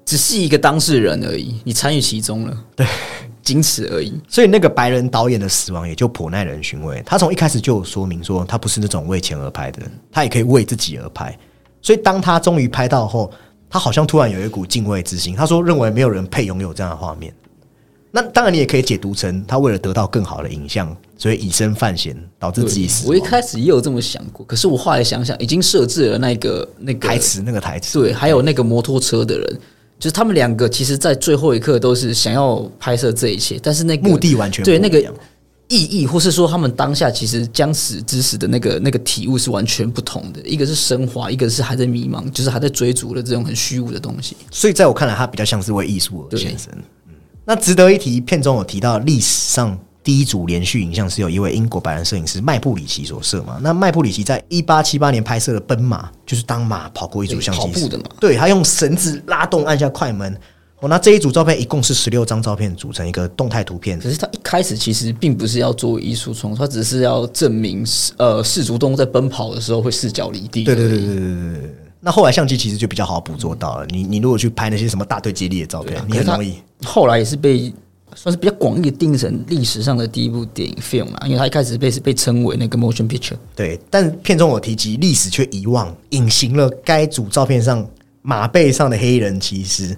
[0.05, 2.85] 只是一个当事人而已，你参与其中了，对，
[3.41, 4.13] 仅此而已。
[4.27, 7.01] 所以那个白人导演的死亡也就颇耐人寻味。
[7.05, 11.33] 他从一开始就有说明说，他不是那种为钱而拍的人，他也可以为自己而拍。
[11.81, 13.31] 所以当他终于拍到后，
[13.69, 15.35] 他好像突然有一股敬畏之心。
[15.35, 17.33] 他说认为没有人配拥有这样的画面。
[18.09, 23.07] 那当然，你也可以解读成他为了得到更好的影像，所以以身犯险，导致自己死。
[23.07, 29.59] 我一开始也有这么想过，可是我后来想想，已经设置了那个那个台词那个台词，对，还有那个摩托车的人，
[29.99, 35.03] 就是他们两个，其实，在最后一刻都是想要拍摄这一切，但是那个目的完全对那个
[35.69, 40.41] 意义，或是说他们当下其实将死之时的那个那个体悟是完全不同的。
[40.41, 44.37] 一个是升华，一个是还在迷茫，就是还在追逐的这种很虚无的东西。
[44.49, 46.71] 所以在我看来，他比较像是为艺术而对献身。
[47.07, 53.59] 嗯，那值得一提，片中有提到历史上第一组连续影像是由一位英国白人摄影师麦布里奇所摄嘛。
[53.61, 60.33] 那麦布里奇在一八七八年拍摄的《奔马》，就是当马跑过一组对相机时跑步的嘛对他用绳子拉动按下快门。
[60.79, 67.85] 我拿这一组照片一共是十六张照片组成一个动态图片可是它一开始其实并不是要做艺术创作它只是要证明
[68.17, 77.73] 呃氏族东在奔跑的时候会四脚离地对对对对对对那后来相机其实就比较好捕捉到了你你如果去拍那些什么大队接力的照片你很容易后来也是被
[78.15, 87.85] 算是比较广义定义成历史上的第一部电影 film 嘛因为它一开始被是被称为那个 motion picture 对但片中我提及历史却遗忘隐形了该组照片上
[88.21, 89.97] 马背上的黑人骑士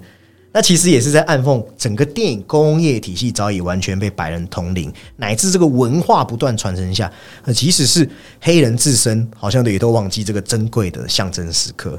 [0.52, 7.10] 那其实也是在暗讽整个电影工业体系早已完全被白人统领，乃至这个文化不断传承下，
[7.44, 8.08] 呃，即使是
[8.40, 11.96] 黑人自身，好像也都忘记这个珍贵的象征时刻。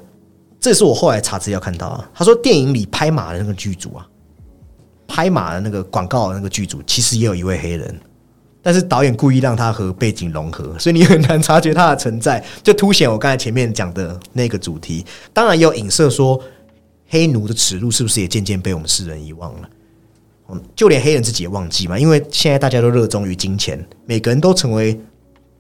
[0.60, 4.06] 这是我后来查资料看到啊，他说电影里拍马的那个剧组啊，
[5.08, 8.00] 拍马的那个广告的那个剧组，其实也有一位黑人，
[8.62, 15.06] 但是导演故意让他和背景融合，所以你很难察觉他的存在，就凸显我刚才前面讲的那个主题。
[15.34, 16.40] 当然也有影射说，
[17.12, 19.70] 黑奴的耻辱是不是也渐渐被我们世人遗忘了？
[20.50, 24.98] 嗯，就连黑人自己也忘记嘛，因为现在大家都热衷于金钱，每个人都成为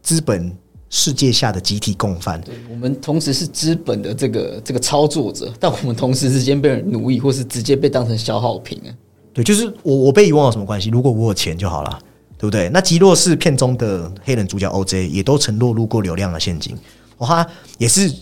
[0.01, 0.49] 资本
[0.89, 2.39] 世界下的集体共犯。
[2.39, 8.89] 对我们同时是资本的这个这个操作者，但我们同时之间被人奴役，或是直接被当成消耗品啊。
[9.33, 10.89] 对，就是我我被遗忘有什么关系？
[10.89, 11.99] 如果我有钱就好了，
[12.37, 12.69] 对不对？
[12.69, 16.77] 那吉洛士片中的黑人主角 OJ 也都曾落入过流量的陷阱，
[17.17, 17.47] 哦，他
[17.77, 18.13] 也是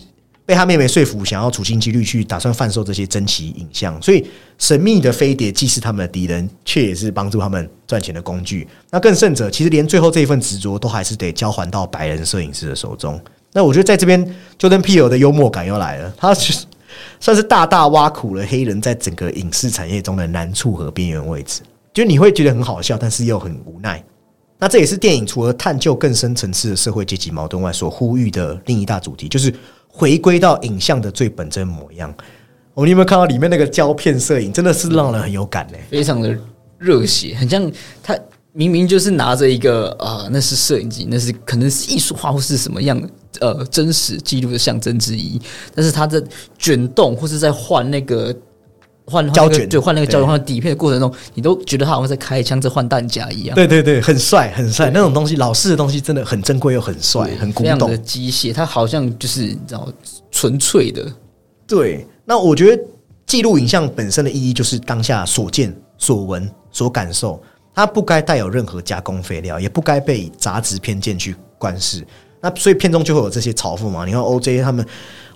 [0.50, 4.26] 被他妹妹说服，想要处心积虑去打算贩售这些珍奇影像，所以
[4.58, 8.66] 神秘的飞碟既是他们的敌人，却也是帮助他们赚钱的工具。
[8.90, 13.20] 那更甚者，其实连最后这一份执着都还是得交还到白人摄影师的手中。
[13.52, 14.20] 那我觉得在这边
[14.58, 16.66] ，Jordan Peele 的幽默感又来了，他是
[17.20, 21.60] 算是大大挖苦了黑人在整个影视产业中的难处和边缘位置。
[21.94, 24.02] 就你会觉得很好笑，但是又很无奈。
[24.58, 29.54] 那这也是电影除了探究更深层次的社会阶级矛盾外，所呼吁的另一大主题，就是
[29.92, 32.14] 回归到影像的最本真模样。
[32.74, 36.34] 哦，你有没有看到里面那个胶片摄影，真的是让人很有感呢、非常的
[36.78, 37.70] 热血，很像
[38.02, 38.16] 他
[38.52, 43.00] 明明就是拿着一个啊、那是摄影机，那是可能是艺术化或是什么样
[43.40, 45.40] 呃真实记录的象征之一，
[45.74, 46.22] 但是他的
[46.58, 48.34] 卷动或是在换那个
[49.10, 53.54] 换换胶卷那个对，换那个胶卷换底片的过程中，你都觉得他好像在开枪，在换弹夹一样。
[53.54, 57.98] 对对对，很帅很帅，那种东西老式的东西真的很珍贵又很帅，很古董的。
[57.98, 59.88] 机械，它好像就是你知道
[60.30, 61.06] 纯粹的，
[61.66, 62.82] 对，那我觉得
[63.26, 67.40] 记录影像本身的意义就是当下所见所闻所感受，
[67.74, 72.06] 它不该带有任何加工废料，也不该被杂质偏见去观视。
[72.40, 74.06] 那所以片中就会有这些嘲讽嘛？
[74.06, 74.84] 你看 OJ 他们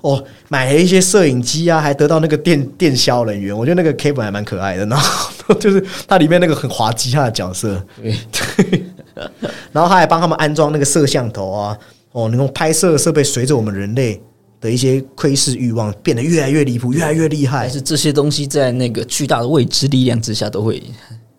[0.05, 4.85] 哦，买了一些摄影机啊，还得到那个电 电销人员，我觉得那个 Kevin 还蛮可爱的。
[4.85, 8.85] 然后就是它里面那个很滑稽他的角色，对，
[9.73, 11.79] 然后他还帮他们安装那个摄像头啊，
[12.13, 14.21] 哦，那种拍摄设备随着我们人类
[14.61, 17.65] 的一些窥视欲望变得越来越离谱，越来越厉害。
[17.65, 20.83] 但，是这些东西在那个巨大的未知力量之下，都会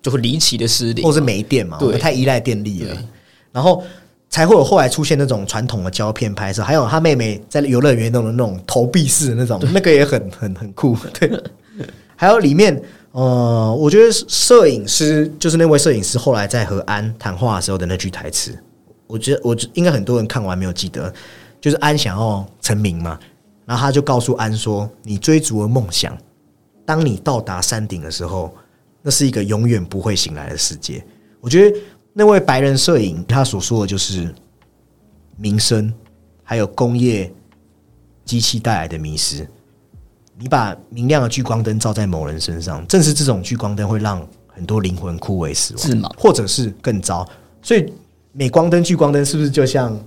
[0.02, 1.06] 就会离奇的失灵。
[1.06, 1.14] 或。
[1.14, 1.86] 是没电嘛，对。
[1.86, 2.98] 我们太依赖电力了，
[3.52, 3.84] 然后
[4.36, 11.42] 才会有后来出现那种传统的胶片拍摄，还有他妹妹在游乐园弄的那种投币式的那种，那个也很很很酷，对。
[12.18, 12.78] 还有里面，
[13.14, 18.54] 呃，我觉得摄影师就是那位摄影师后来在和安谈话的时候的那句台词，
[19.08, 21.14] 我觉得我应该很多人看完没有记得，
[21.62, 23.18] 就是安想要成名嘛，
[23.66, 26.14] 然后他就告诉安说：“你追逐的梦想，
[26.86, 28.54] 当你到达山顶的时候，
[29.02, 31.02] 那是一个永远不会醒来的世界。”
[31.40, 31.78] 我觉得
[32.18, 34.34] 那位白人摄影他所说的就是
[35.36, 35.94] 民生，
[36.44, 37.30] 还有工业
[38.24, 39.46] 机器带来的迷失。
[40.40, 47.28] 你把明亮的聚光灯照在某人身上，正是这种聚光灯会让很多灵魂枯萎死亡，或者是更糟。
[47.62, 47.86] 所以
[48.32, 50.00] 镁光灯、聚光灯是不是就像？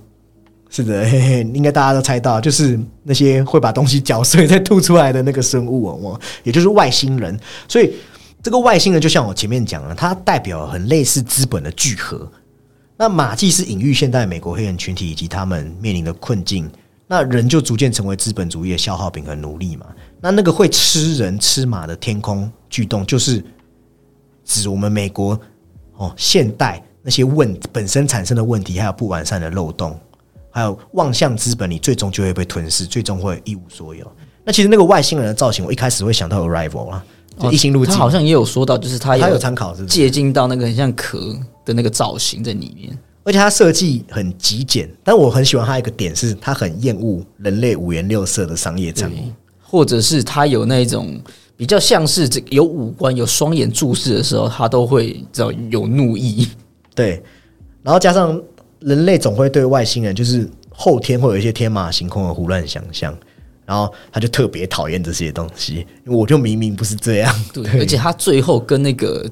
[0.71, 7.39] 是的，嘿嘿，应该大家都猜到，就是那些会把东西搅碎再吐出来的那个生物哦，也就是外星人。
[7.67, 7.91] 所以
[8.41, 12.29] 这个外星人就像我前面讲了，它代表很类似资本的聚合。
[12.97, 16.69] 那马季是隐喻现代美国黑人群体以及他们面临的困境。
[17.11, 19.87] 那人就逐渐成为资本主义的消耗品和奴隶嘛。
[20.21, 23.43] 那那个会吃人吃马的天空巨洞，就是
[24.45, 25.39] 指我们美国
[25.97, 29.99] 哦现代那些问本身产生的问题，还有不完善的漏洞，
[30.51, 34.05] 还有望向资本，你最终就会被吞噬，最终会一无所有。
[34.43, 37.03] 那其实那个外星人的造型，我一开始会想到 Arrival 啊，
[37.39, 39.95] 就异星路径，他好像也有说到，就是他他有有参考是不是？
[39.95, 41.35] 借鉴到那个很像壳
[41.65, 42.97] 的那个造型在里面。
[43.23, 49.15] 而且它设计很极简，但我很喜欢它一个点是，它很厌恶人类五颜六色的商业产物。
[49.61, 51.19] 或者是它有那种
[51.55, 56.47] 比较像是这有五官、有双眼注视的时候，它都会知道有怒意。
[56.95, 57.21] 对，
[57.83, 58.41] 然后加上
[58.79, 63.15] 人类总会对外星人就是后天会有一些天马行空的胡乱想象，
[63.69, 67.31] 然后他就特别讨厌这些东西，我就明明不是这样。
[67.53, 69.23] 对，而且他最后跟那个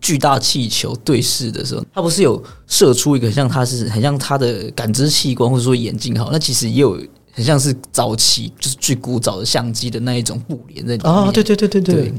[0.00, 11.12] 巨大气球对视的时候，他不是有射出一个像他是很像他的感知器官或者说眼睛好，那其实也有很像是早期就是最古早的相机的那一种布帘在里面。
[11.12, 12.12] 哦，对对对对对对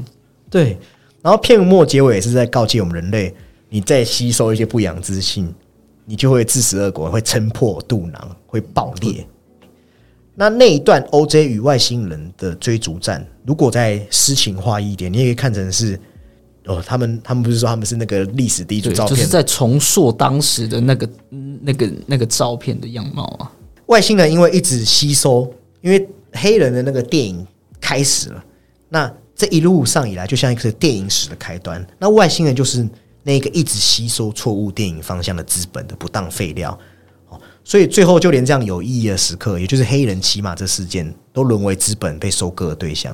[0.48, 0.78] 对。
[1.20, 3.34] 然后片末结尾也是在告诫我们人类，
[3.68, 5.52] 你再吸收一些不良资讯，
[6.06, 9.26] 你就会自食恶果，会撑破肚囊，会爆裂。
[10.38, 15.98] 那那一段 OJ 与外星人的追逐战，如果再诗情画意一点，你也可以看成是
[16.66, 23.50] 哦，他们他们不是说他们是那个历史第一组，照片，就是在重塑当时的那个嗯那个那个照片的样貌啊。
[23.86, 27.46] 外星人因为一直吸收，因为黑人的那个电影
[27.80, 28.44] 开始了，
[28.88, 31.86] 那这一路上以来就像一个电影史的开端。
[31.98, 32.86] 那外星人就是
[33.22, 36.78] 那个一直吸收错误电影方向的资本的不当废料，哦，
[37.68, 43.12] 所以最后就连这样有意义的时刻，也就是黑人骑马这事件，都沦为资本被收割的对象。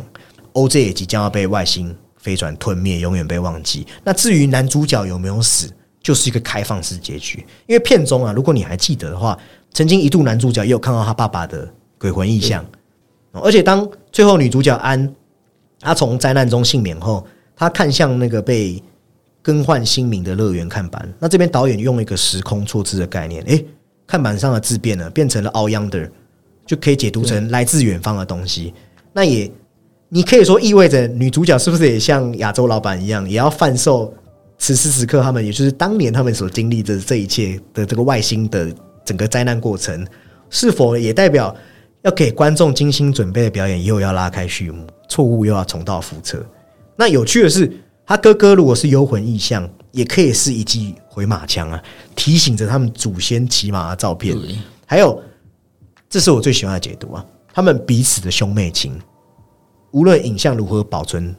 [0.53, 3.87] OJ 也即将要被外星飞船吞灭，永远被忘记。
[4.05, 5.73] 那至于男主角有没有死，
[6.03, 7.39] 就是一个开放式结局。
[7.67, 9.39] 因为片中啊，如果你还记得的话，
[9.73, 12.63] 曾经一度男主角也有看到他爸爸的鬼魂意象，
[13.33, 15.15] 而且当最后女主角安
[15.81, 17.27] 她从灾难中幸免后，
[17.57, 18.83] 她看向那个被
[19.41, 21.11] 更换新名的乐园看板。
[21.19, 23.65] 那这边导演用一个时空错置的概念，诶，
[24.13, 26.07] 看板上的字变了，变成了 All Yonder，
[26.67, 28.75] 就可以解读成来自远方的东西。
[29.11, 29.51] 那也
[30.11, 34.13] 你可以说意味着女主角是不是也像亚洲老板一样，也要贩售
[34.59, 38.71] 此时此刻他们，也就是当年他们所经历的这一切的这个外星的
[39.03, 40.07] 整个灾难过程，
[40.51, 41.57] 是否也代表
[42.03, 46.45] 要给观众精心准备的表演又要拉开序幕，错误又要重蹈覆辙？
[46.97, 47.73] 那有趣的是，
[48.07, 51.83] 他哥哥如果是幽魂意象，也可以是一记回马枪啊，
[52.17, 54.37] 提醒着他们祖先骑马的照片。
[54.87, 55.23] 还有，
[56.09, 57.25] 这是我最喜欢的解读啊，
[57.55, 59.01] 他们彼此的兄妹情，
[59.93, 61.35] 无论影像如何保存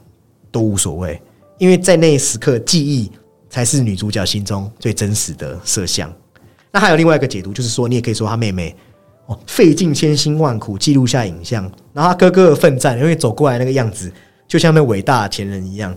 [0.50, 1.20] 都无所谓，
[1.58, 3.10] 因为在那一时刻，记忆
[3.48, 6.12] 才是女主角心中最真实的摄像。
[6.72, 8.74] 那还有另外一个解读，就是说，你也可以说她妹妹
[9.26, 11.62] 哦，费尽千辛万苦记录下影像，
[11.92, 14.12] 然后她哥哥的奋战，因为走过来那个样子，
[14.48, 15.96] 就像那伟大的前人一样，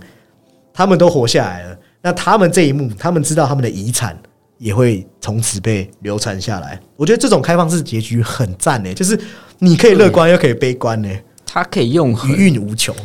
[0.78, 1.76] 他们都活下来了。
[2.04, 4.16] 那他们这一幕，他们知道他们的遗产
[4.60, 6.80] 也会从此被流传下来。
[6.96, 9.20] 我觉得这种开放式结局很赞呢，就是
[9.58, 11.10] 你可以乐观又可以悲观呢，
[11.48, 12.96] 他可以用很余韵无穷。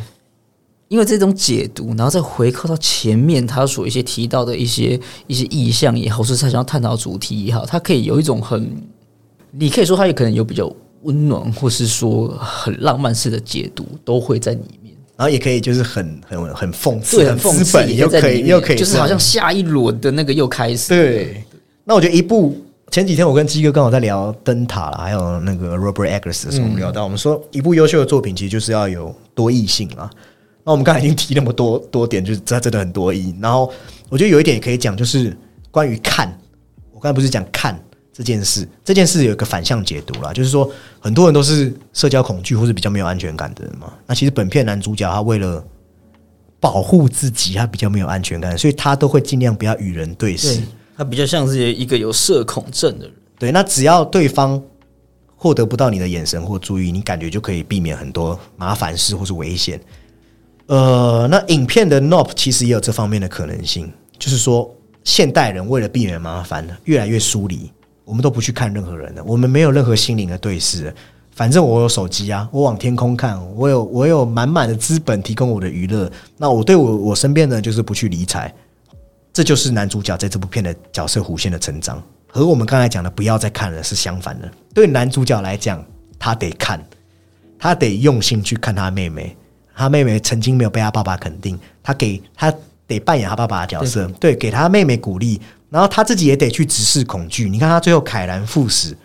[0.87, 8.71] 因为这种解读，然后再回扣到前面他所一些提到的一些一些意象也好，或是他想要探讨主题也好，他可以有一种很，
[9.49, 10.71] 你可以说他也可能有比较
[11.01, 14.92] 温暖，或是说很浪漫式的解读，都会在里面。
[15.15, 20.89] 然后也可以就是很很很讽刺，对，很讽刺，资本又可以又可以，就是好像下一轮的那个又开始。
[20.89, 21.43] 对。
[21.85, 22.57] 那我觉得一部
[22.91, 30.09] 前几天我跟鸡哥刚好在聊灯塔了，还有那个 Robert Eggers 的时候，我们聊到，我们说一部优秀的作品其实就是要有多异性啊。
[30.63, 33.35] 那我们刚才已经提那么多 多点，就是它真的很多义。
[33.41, 33.71] 然后
[34.09, 35.35] 我觉得有一点也可以讲，就是
[35.71, 36.27] 关于看，
[36.93, 37.77] 我刚才不是讲看
[38.13, 43.91] 这件事，这件事有一个反向解读啦，就是说很多人都是社交恐惧或是比较没有安全感的人嘛。
[44.05, 45.65] 那其实本片男主角他为了
[46.59, 50.55] 保护自己，他比较没有安全感，所以他都会尽量不要与人对视。
[50.55, 50.63] 对，
[50.95, 53.13] 他比较像是一个有社恐症的人。
[53.39, 54.61] 对，那只要对方
[55.35, 59.77] 获得不到你的眼神或注意，你感觉就可以避免很多麻烦事或是危险。
[60.67, 67.69] 呃，那影片的 NOP 其实也有这方面的可能性，就是说现代人为了避免麻烦，越来越疏离，
[68.05, 70.93] 我们都不去看任何人的，我们没有任何心灵的对视。
[71.31, 78.53] 反正我有手机啊，我往天空看，我有我有满满的资本提供我的娱乐，那我对我我身边的人就是不去理睬，
[79.33, 84.51] 这就是男主角在这部片的角色弧线的成长，和我们刚才讲的不要再看了是相反的。
[84.75, 85.83] 对男主角来讲，
[86.19, 86.79] 他得看，
[87.57, 89.35] 他得用心去看他妹妹。
[89.75, 92.53] 他妹妹曾经没有被他爸爸肯定，他给他
[92.85, 95.41] 得扮演他爸爸的角色，对，给他妹妹鼓励，
[95.73, 97.49] 然后他自己也得去直视恐惧。
[97.49, 98.95] 你看他最后凯然赴死，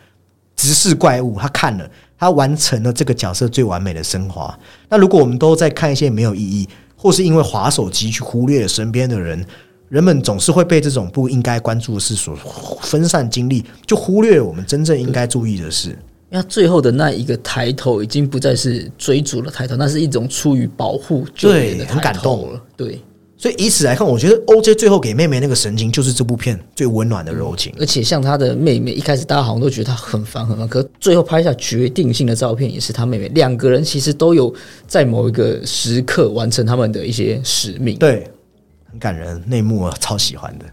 [0.54, 4.54] 直视怪物，他看了，他完成了这个角色最完美的升华。
[4.90, 9.42] 那如果我们都在看一些没有意义，或是因为划手机去忽略了身边的人，
[9.88, 12.36] 人们总是会被这种不应该关注的事所
[12.82, 15.96] 分散精力，就忽略了我们真正应该注意的事。
[16.30, 22.60] 因为最后的那一个抬头，已经不再是追逐的抬头，那是一种出于保护救援的对很感抬头动了。
[22.76, 23.00] 对，
[23.40, 27.72] 所以以此来看，我觉得 OJ 最后给妹妹那个神情，就是这部片最温暖的柔情。
[27.78, 33.28] 而且像他的妹妹，一开始大家好像都觉得他很烦很烦，可最后拍下决定性的照片，也是他妹妹。
[33.28, 34.52] 两个人其实都有
[34.88, 37.96] 在某一个时刻完成他们的一些使命。
[37.96, 38.28] 对，
[38.90, 40.64] 很感人，内幕啊超喜欢的。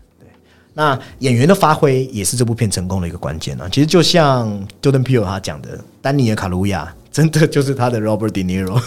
[0.78, 3.68] 那演员的发挥也是这部片成功的一个关键啊。
[3.72, 4.48] 其实就像
[4.82, 8.78] Jordan Peel 他讲的，丹尼尔卡卢亚 真的就是他的 Robert De Niro，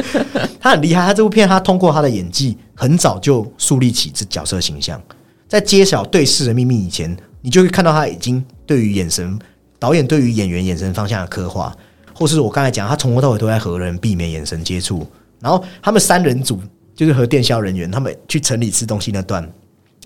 [0.60, 1.06] 他很厉害。
[1.06, 5.00] 他这部片他通过他的演技，很早就树立起这角色形象。
[5.48, 9.38] 在揭晓对视的秘密以前，你就会看到他已经对于眼神
[9.78, 11.74] 导演对于演员眼神方向的刻画，
[12.14, 15.06] 或是我刚才讲，他从头到尾都在和人避免眼神接触。
[15.40, 16.60] 然后他们三人组
[16.94, 19.50] 就是和电销人员他们去城里吃东西那段，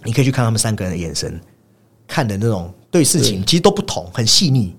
[0.05, 1.41] 你可以去看他们三个人的眼神，
[2.07, 4.75] 看的那种对事情其实都不同，很细腻。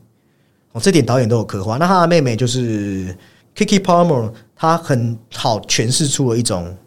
[0.72, 1.78] 哦，这点导演都有刻画。
[1.78, 3.16] 那他的妹妹就是
[3.56, 6.78] Kiki Palmer，她很好诠释出了一种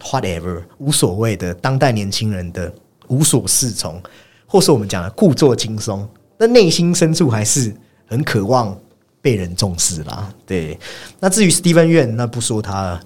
[0.00, 2.72] whatever 无所谓的当代年轻人的
[3.08, 4.00] 无所适从，
[4.46, 7.74] 或是我们讲的故作轻松，但内心深处还是
[8.06, 8.78] 很渴望
[9.20, 10.32] 被人重视啦。
[10.46, 10.78] 对，
[11.18, 13.00] 那至于 Steven Yeun，那不说他了，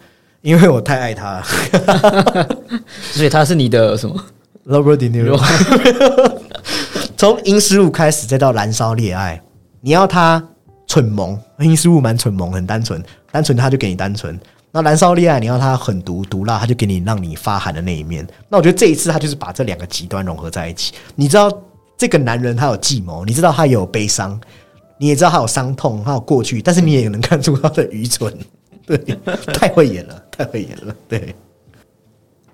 [0.49, 1.45] 因为我太爱他了。
[3.13, 4.19] 所以他是你的什么
[4.67, 5.39] ？Robert De Niro，
[7.19, 9.37] 从《阴尸路》开始，再到《燃烧恋爱》，
[9.83, 10.43] 你要他
[10.87, 14.41] 蠢萌，《阴尸路》蛮蠢萌，很单纯，单纯他就给你单纯。
[14.71, 18.27] 那《燃烧恋爱》，你要他狠毒毒辣，他就给你让你发寒的那一面。
[18.49, 20.95] 那我觉得这一次他就是把这两个极端融合在一起。
[21.15, 21.53] 你知道
[21.99, 24.41] 这个男人他有计谋，你知道他有悲伤，
[24.97, 28.33] 你也知道他有伤痛，他有过去，但是你也能看出他的愚蠢。
[28.87, 28.97] 对，
[29.53, 30.95] 太会演了，太会演了。
[31.09, 31.35] 对，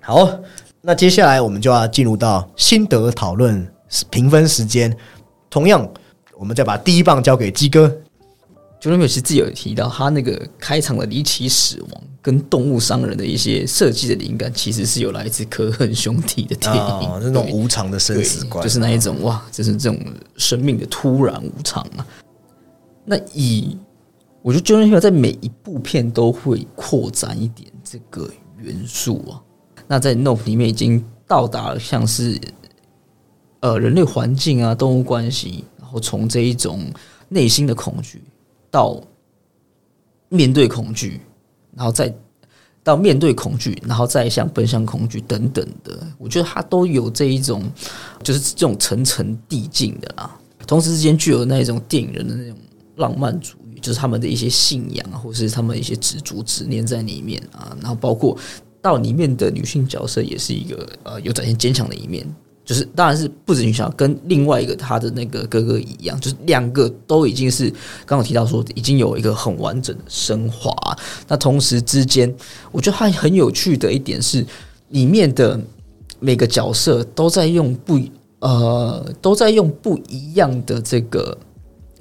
[0.01, 0.27] 好，
[0.81, 3.65] 那接下来我们就要进入到心得讨论
[4.09, 4.95] 评分时间。
[5.51, 5.87] 同样，
[6.37, 7.87] 我们再把第一棒交给鸡哥。
[8.79, 19.99] 就那边其实自己有提到，他那个开场的离奇死亡跟动物商人的一些设计的灵感，其实是有来自可恨兄弟的电影，哦，这种无常的生死，观，就是那一种哇，就是这种
[20.37, 22.05] 生命的突然无常啊。
[23.05, 23.77] 那以
[24.43, 29.41] 我觉得 Jordan Peele 在每一部片都会扩展一点这个元素啊。
[29.87, 32.39] 那在 no 里面已经到达了像是
[33.61, 36.81] 呃人类环境啊、动物关系，然后从这一种
[37.29, 38.21] 内心的恐惧
[38.69, 39.01] 到
[40.27, 41.21] 面对恐惧，
[41.73, 42.13] 然后再
[42.83, 47.63] 到面对恐惧，然后再向奔向恐惧等等的，我觉得它都有这一种，
[48.21, 50.37] 就是这种层层递进的啦。
[50.67, 52.57] 同时之间具有那一种电影人的那种
[52.97, 58.35] 浪漫主义，就是他们的一些信仰，或是他们一些执着执念在里面啊，然后包括
[58.81, 62.25] 到里面的女性角色也是一个呃有展现坚强的一面。
[62.65, 67.69] 就是，当然是不止女小，跟另外一个他的那个哥哥一样，就是两个都已经是
[68.07, 70.73] 刚刚提到说已经有一个很完整的升华。
[71.27, 72.33] 那同时之间，
[72.71, 74.43] 我觉得还很有趣的一点是，
[74.89, 75.61] 里面的
[76.19, 77.99] 每个角色都在用不
[78.39, 81.37] 呃都在用不一样的这个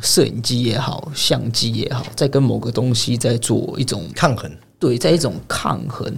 [0.04, 6.14] 摄影机也好，相机也好，在跟某个东西在做一种抗衡，对，在一种抗衡。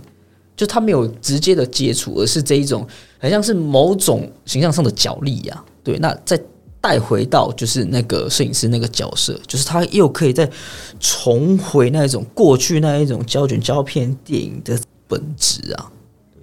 [0.57, 2.87] 就他没有直接的接触，而是这一种，
[3.21, 5.65] 好像是某种形象上的角力呀。
[5.85, 6.41] 对，那再
[6.81, 10.51] 带回到就是那个摄影师那个角色，就是他又可以再
[10.99, 15.93] 重回那一种过去那一种胶卷胶片电影的本质啊。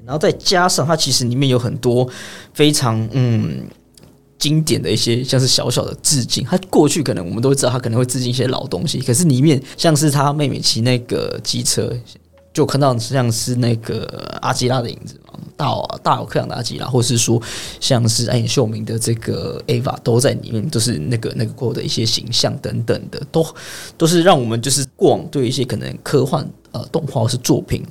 [0.05, 2.07] 然后再加上它其实里面有很多
[2.53, 3.63] 非常嗯
[4.37, 6.43] 经典的一些，像是小小的致敬。
[6.43, 11.91] 他过去可能我们都知道，他可能会致敬一些老东西，可是里面像是他妹妹骑那个机车。
[12.53, 14.05] 就看到像是那个
[14.39, 15.73] 阿基拉的影子嘛，大
[16.03, 17.41] 大有克洋的阿基拉，或是说
[17.79, 23.43] 像是暗影秀明的这个 Ava 都在里面，都是那个那个过的一些形象等等的，都
[23.97, 27.83] 都是让我们就是过往对一些可能科幻呃动画或是作品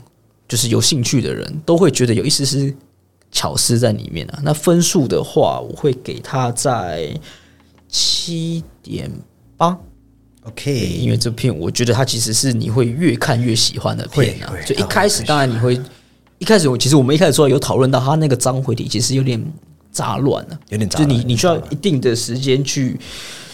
[0.47, 2.72] 就是有兴趣的人，都会觉得有一丝丝
[3.33, 4.39] 巧思在里面啊。
[4.45, 7.12] 那分数的话，我会给他在
[7.89, 9.11] 七点
[9.57, 9.76] 八。
[10.45, 14.53] OK，因为这片我觉得它其实是你会越看越喜欢的片啊。
[14.66, 15.80] 就一开始当然你会
[16.39, 19.41] 一开始我其实我们一开始说有讨论到它那个章回体其实有点
[19.93, 20.99] 杂乱了，有点杂。
[20.99, 22.99] 就你你需要一定的时间去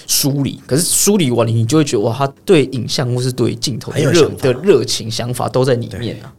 [0.06, 6.32] 梳理，可是梳理完了你就会觉得哇，他对影像或是对镜头的热的热情想法都在里面啊。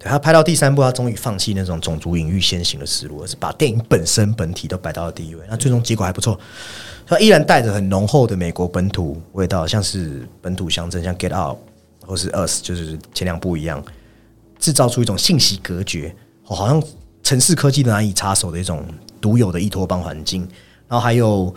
[0.00, 5.44] 对他拍到第三部，他终于放弃那种种族隐喻先行的思路，而是把电影本身本体都摆到了第一位。
[5.46, 6.40] 那最终结果还不错。
[7.06, 11.58] 他依然带着很浓厚的美国本土味道，像是本土乡镇，像《Get Out》
[12.06, 13.84] 或是《Us》，就是前两部一样，
[14.58, 16.82] 制造出一种信息隔绝，好像
[17.22, 18.82] 城市科技难以插手的一种
[19.20, 20.48] 独有的伊托邦环境。
[20.88, 21.54] 然后还有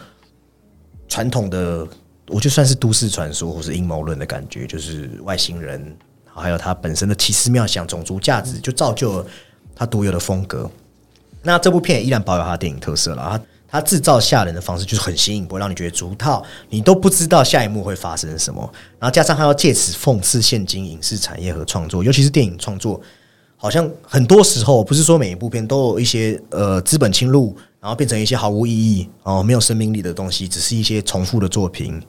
[1.08, 1.88] 传统的，
[2.28, 5.96] 我就算是都市传说或是阴谋论的感觉，就是外星人，
[6.42, 9.26] 还有它本身的奇思妙想、种族价值，就造就了
[9.76, 10.70] 它独有的风格。
[11.42, 13.42] 那这部片依然保有它的电影特色了，它。
[13.74, 18.62] 他制造吓人的方式就是很新颖，不会让你觉得俗套，你都不知道下一幕会发生什么。
[19.00, 23.02] 然后加上他要借此讽刺现今影视产业和创作，尤其是电影创作，
[23.58, 32.00] 好像很多时候不是说每一部片都有一些呃资本侵入，然后变成一些毫无意义哦没有生命力的东西，只是一些重复的作品。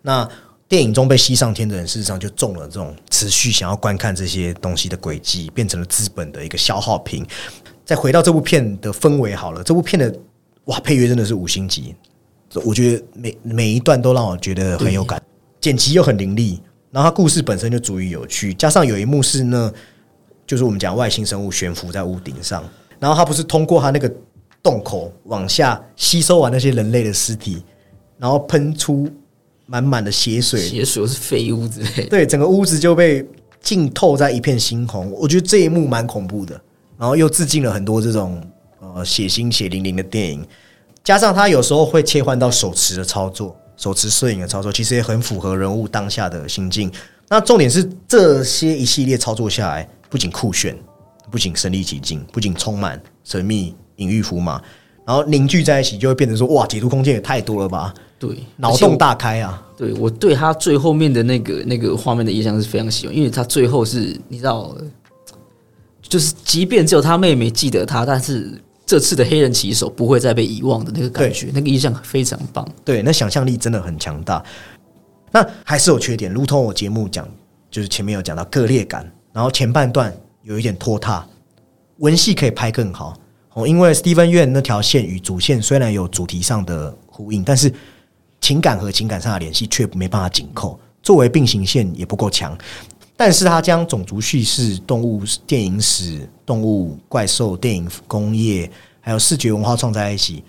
[0.00, 0.26] 那
[0.70, 7.26] 电影中被吸上天的人，事实上就中了这种持续想要观看这些东西的轨迹，变成了资本的一个消耗品。
[7.84, 10.14] 再回到这部片的氛围，好了，这部片的。
[10.66, 11.96] 哇，配乐真的是五星级，
[12.64, 15.20] 我觉得每每一段都让我觉得很有感，
[15.60, 16.60] 剪辑又很凌厉，
[16.92, 19.72] 然后它故事本身就足以有趣，加上有一幕是呢，
[20.46, 22.62] 就是我们讲外星生物悬浮在屋顶上，
[23.00, 24.08] 然后它不是通过它那个
[24.62, 27.64] 洞口往下吸收完那些人类的尸体，
[28.16, 29.08] 然后喷出
[29.70, 33.24] 满满的血水，血水是废物之类，对，整个屋子就被
[33.62, 36.60] 浸透在一片猩红，我觉得这一幕蛮恐怖的，
[36.98, 38.42] 然后又致敬了很多这种
[38.80, 40.44] 呃血腥血淋淋的电影。
[41.04, 46.90] 加上他有时候会切换到手持的操作，手持摄影的操作，其实也很符合人物当下的心境。
[47.28, 50.76] 那重点是这些一系列操作下来，不仅酷炫，
[51.30, 54.60] 不仅身临其境，不仅充满神秘隐喻符码，
[55.06, 57.94] 然后凝聚在一起，就会变成说哇，解读空间也太多了吧？
[58.20, 59.60] 对，脑洞大开啊！
[59.76, 64.76] 对我对他最后面的那个那个画面的印象是非常喜欢，因为他最后是你知道，
[66.00, 68.62] 就是即便只有他妹妹记得他，但是。
[68.86, 72.68] 这次的黑人骑手不会再被遗忘的那个感觉，那个印象非常棒。
[72.84, 74.42] 对，那想象力真的很强大。
[75.30, 77.24] 那还是有缺点，如同我节目讲，
[77.70, 80.12] 就是前面有讲到割裂感，然后前半段
[80.42, 81.24] 有一点拖沓，
[81.98, 83.16] 文戏可以拍更好
[83.52, 83.64] 哦。
[83.64, 87.72] 因为 Steven 院那条线与主线虽然有主题上的呼应，但是
[88.40, 92.56] 情感和情感上的联系却没办法紧扣，作为并行线也不够强。
[93.16, 98.70] 但是他将种族叙事、动物电影史、动物怪兽电影工业，
[99.00, 100.42] 还有视觉文化创在一起，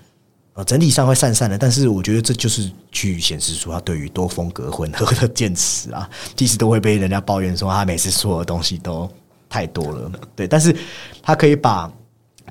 [0.54, 1.58] 呃，整体上会散散的。
[1.58, 6.10] 但是我觉得这就是去显示出他对于多风格混合的坚持啊。
[6.34, 9.10] 即使都会被人家抱怨说他每次说的东西都
[9.50, 10.48] 太多了，对。
[10.48, 10.74] 但是
[11.22, 11.92] 他可以把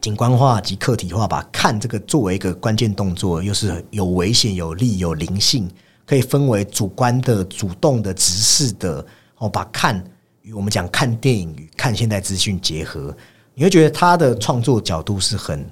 [0.01, 5.69] 景观化及客体化，把看这个作为一个关键动作，又是有危险、有利、有灵性，
[6.07, 9.05] 可以分为主观的、主动的、直视的。
[9.39, 10.05] 哦，把看
[10.43, 13.17] 与我们讲看电影与看现代资讯结合，
[13.55, 15.67] 你会觉得他的创作角度是很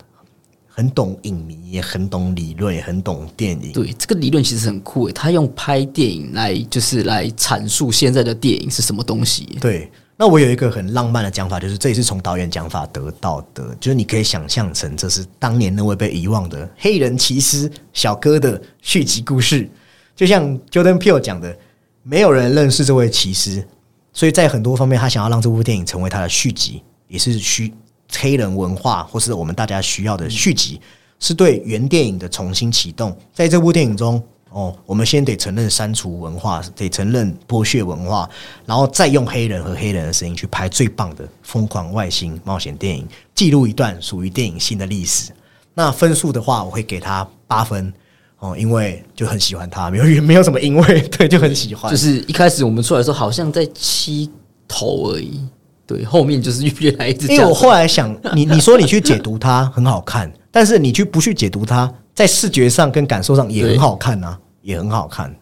[0.66, 3.72] 很懂影迷，也很懂理论，也很懂电影。
[3.72, 9.58] 对，这个理论其实很酷诶，他用拍电影来就是来阐述现在的电影是什么东西。
[9.60, 9.90] 对，
[10.20, 19.70] 那我有一个很浪漫的讲法，就是这也是从导演讲法得到的，就是你可以想象成这是当年那位被遗忘的黑人骑士小哥的续集故事，
[20.16, 21.56] 就像 Jordan Peele 讲的，
[22.02, 23.64] 没有人认识这位骑士，
[24.12, 27.72] 所以在很多方面，他想要让这部电影成为他的续集，也是需
[28.12, 30.80] 黑人文化或是我们大家需要的续集，
[31.20, 33.16] 是对原电影的重新启动。
[33.32, 38.28] 在这部电影中，哦，我们先得承认删除文化，得承认剥削文化，
[38.64, 45.30] 然后再用黑人和黑人的声音去拍最棒的疯狂外星冒险电影，记录一段属于电影新的历史。
[45.74, 47.92] 那分数的话，我会给他八分
[48.38, 51.90] 哦，因为就很喜欢他，没有 没有什么因为， 对，就很喜欢。
[51.90, 54.30] 就是一开始我们出来的时候，好像在七
[54.66, 55.40] 头而已。
[55.86, 57.26] 对，后面就是越来一直。
[57.28, 65.32] 因为我后来想，你你说你去解读它很好看，但是你去不去解读它，在视觉上跟感受上也很好看啊，也很好看。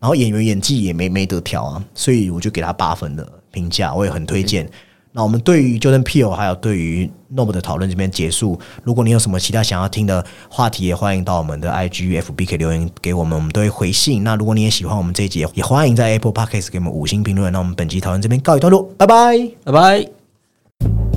[0.00, 4.66] 然后演员演技也没没得挑啊，所以我就给他八分的评价，我也很推荐。
[5.12, 8.58] 那我们对于 Jordan Peele 还有对于 Nob 的讨论这边结束。
[8.82, 14.24] 如果你有什么其他想要听的话题，也欢迎到我们的 IG FB 可以留言给我们，我们都会回信。
[14.24, 17.52] 那如果你也喜欢我们这一集，也欢迎在 Apple Podcast 给我们五星评论。
[17.52, 21.15] 那我们本集讨论这边告一段落，拜拜，拜拜。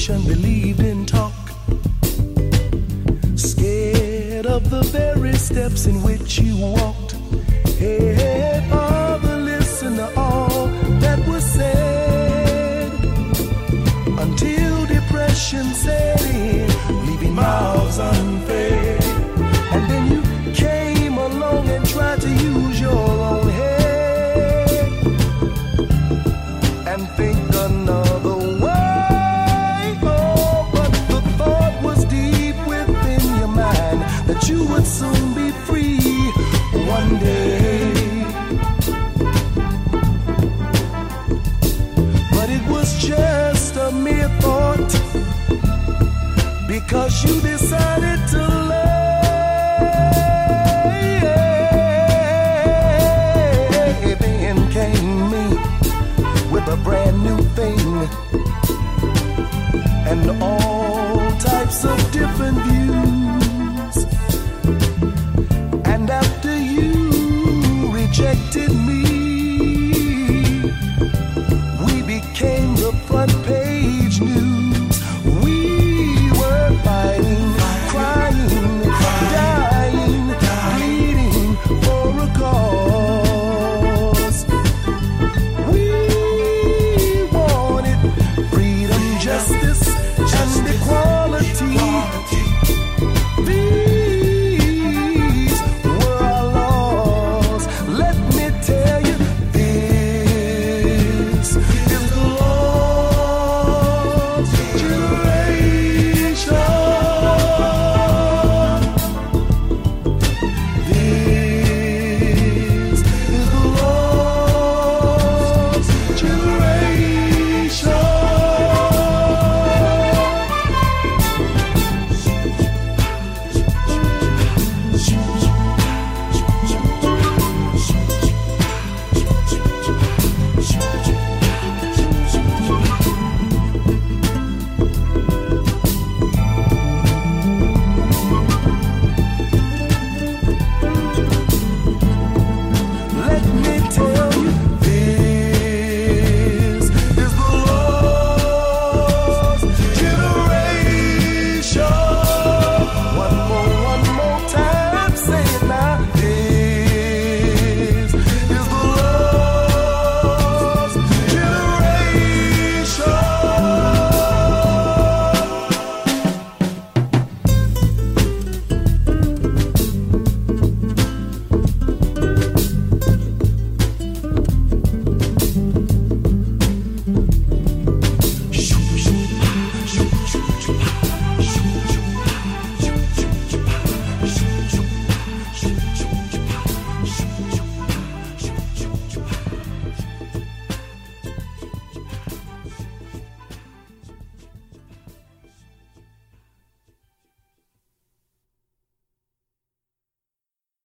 [0.00, 1.32] Generation believed in talk.
[3.36, 6.99] Scared of the very steps in which you walked.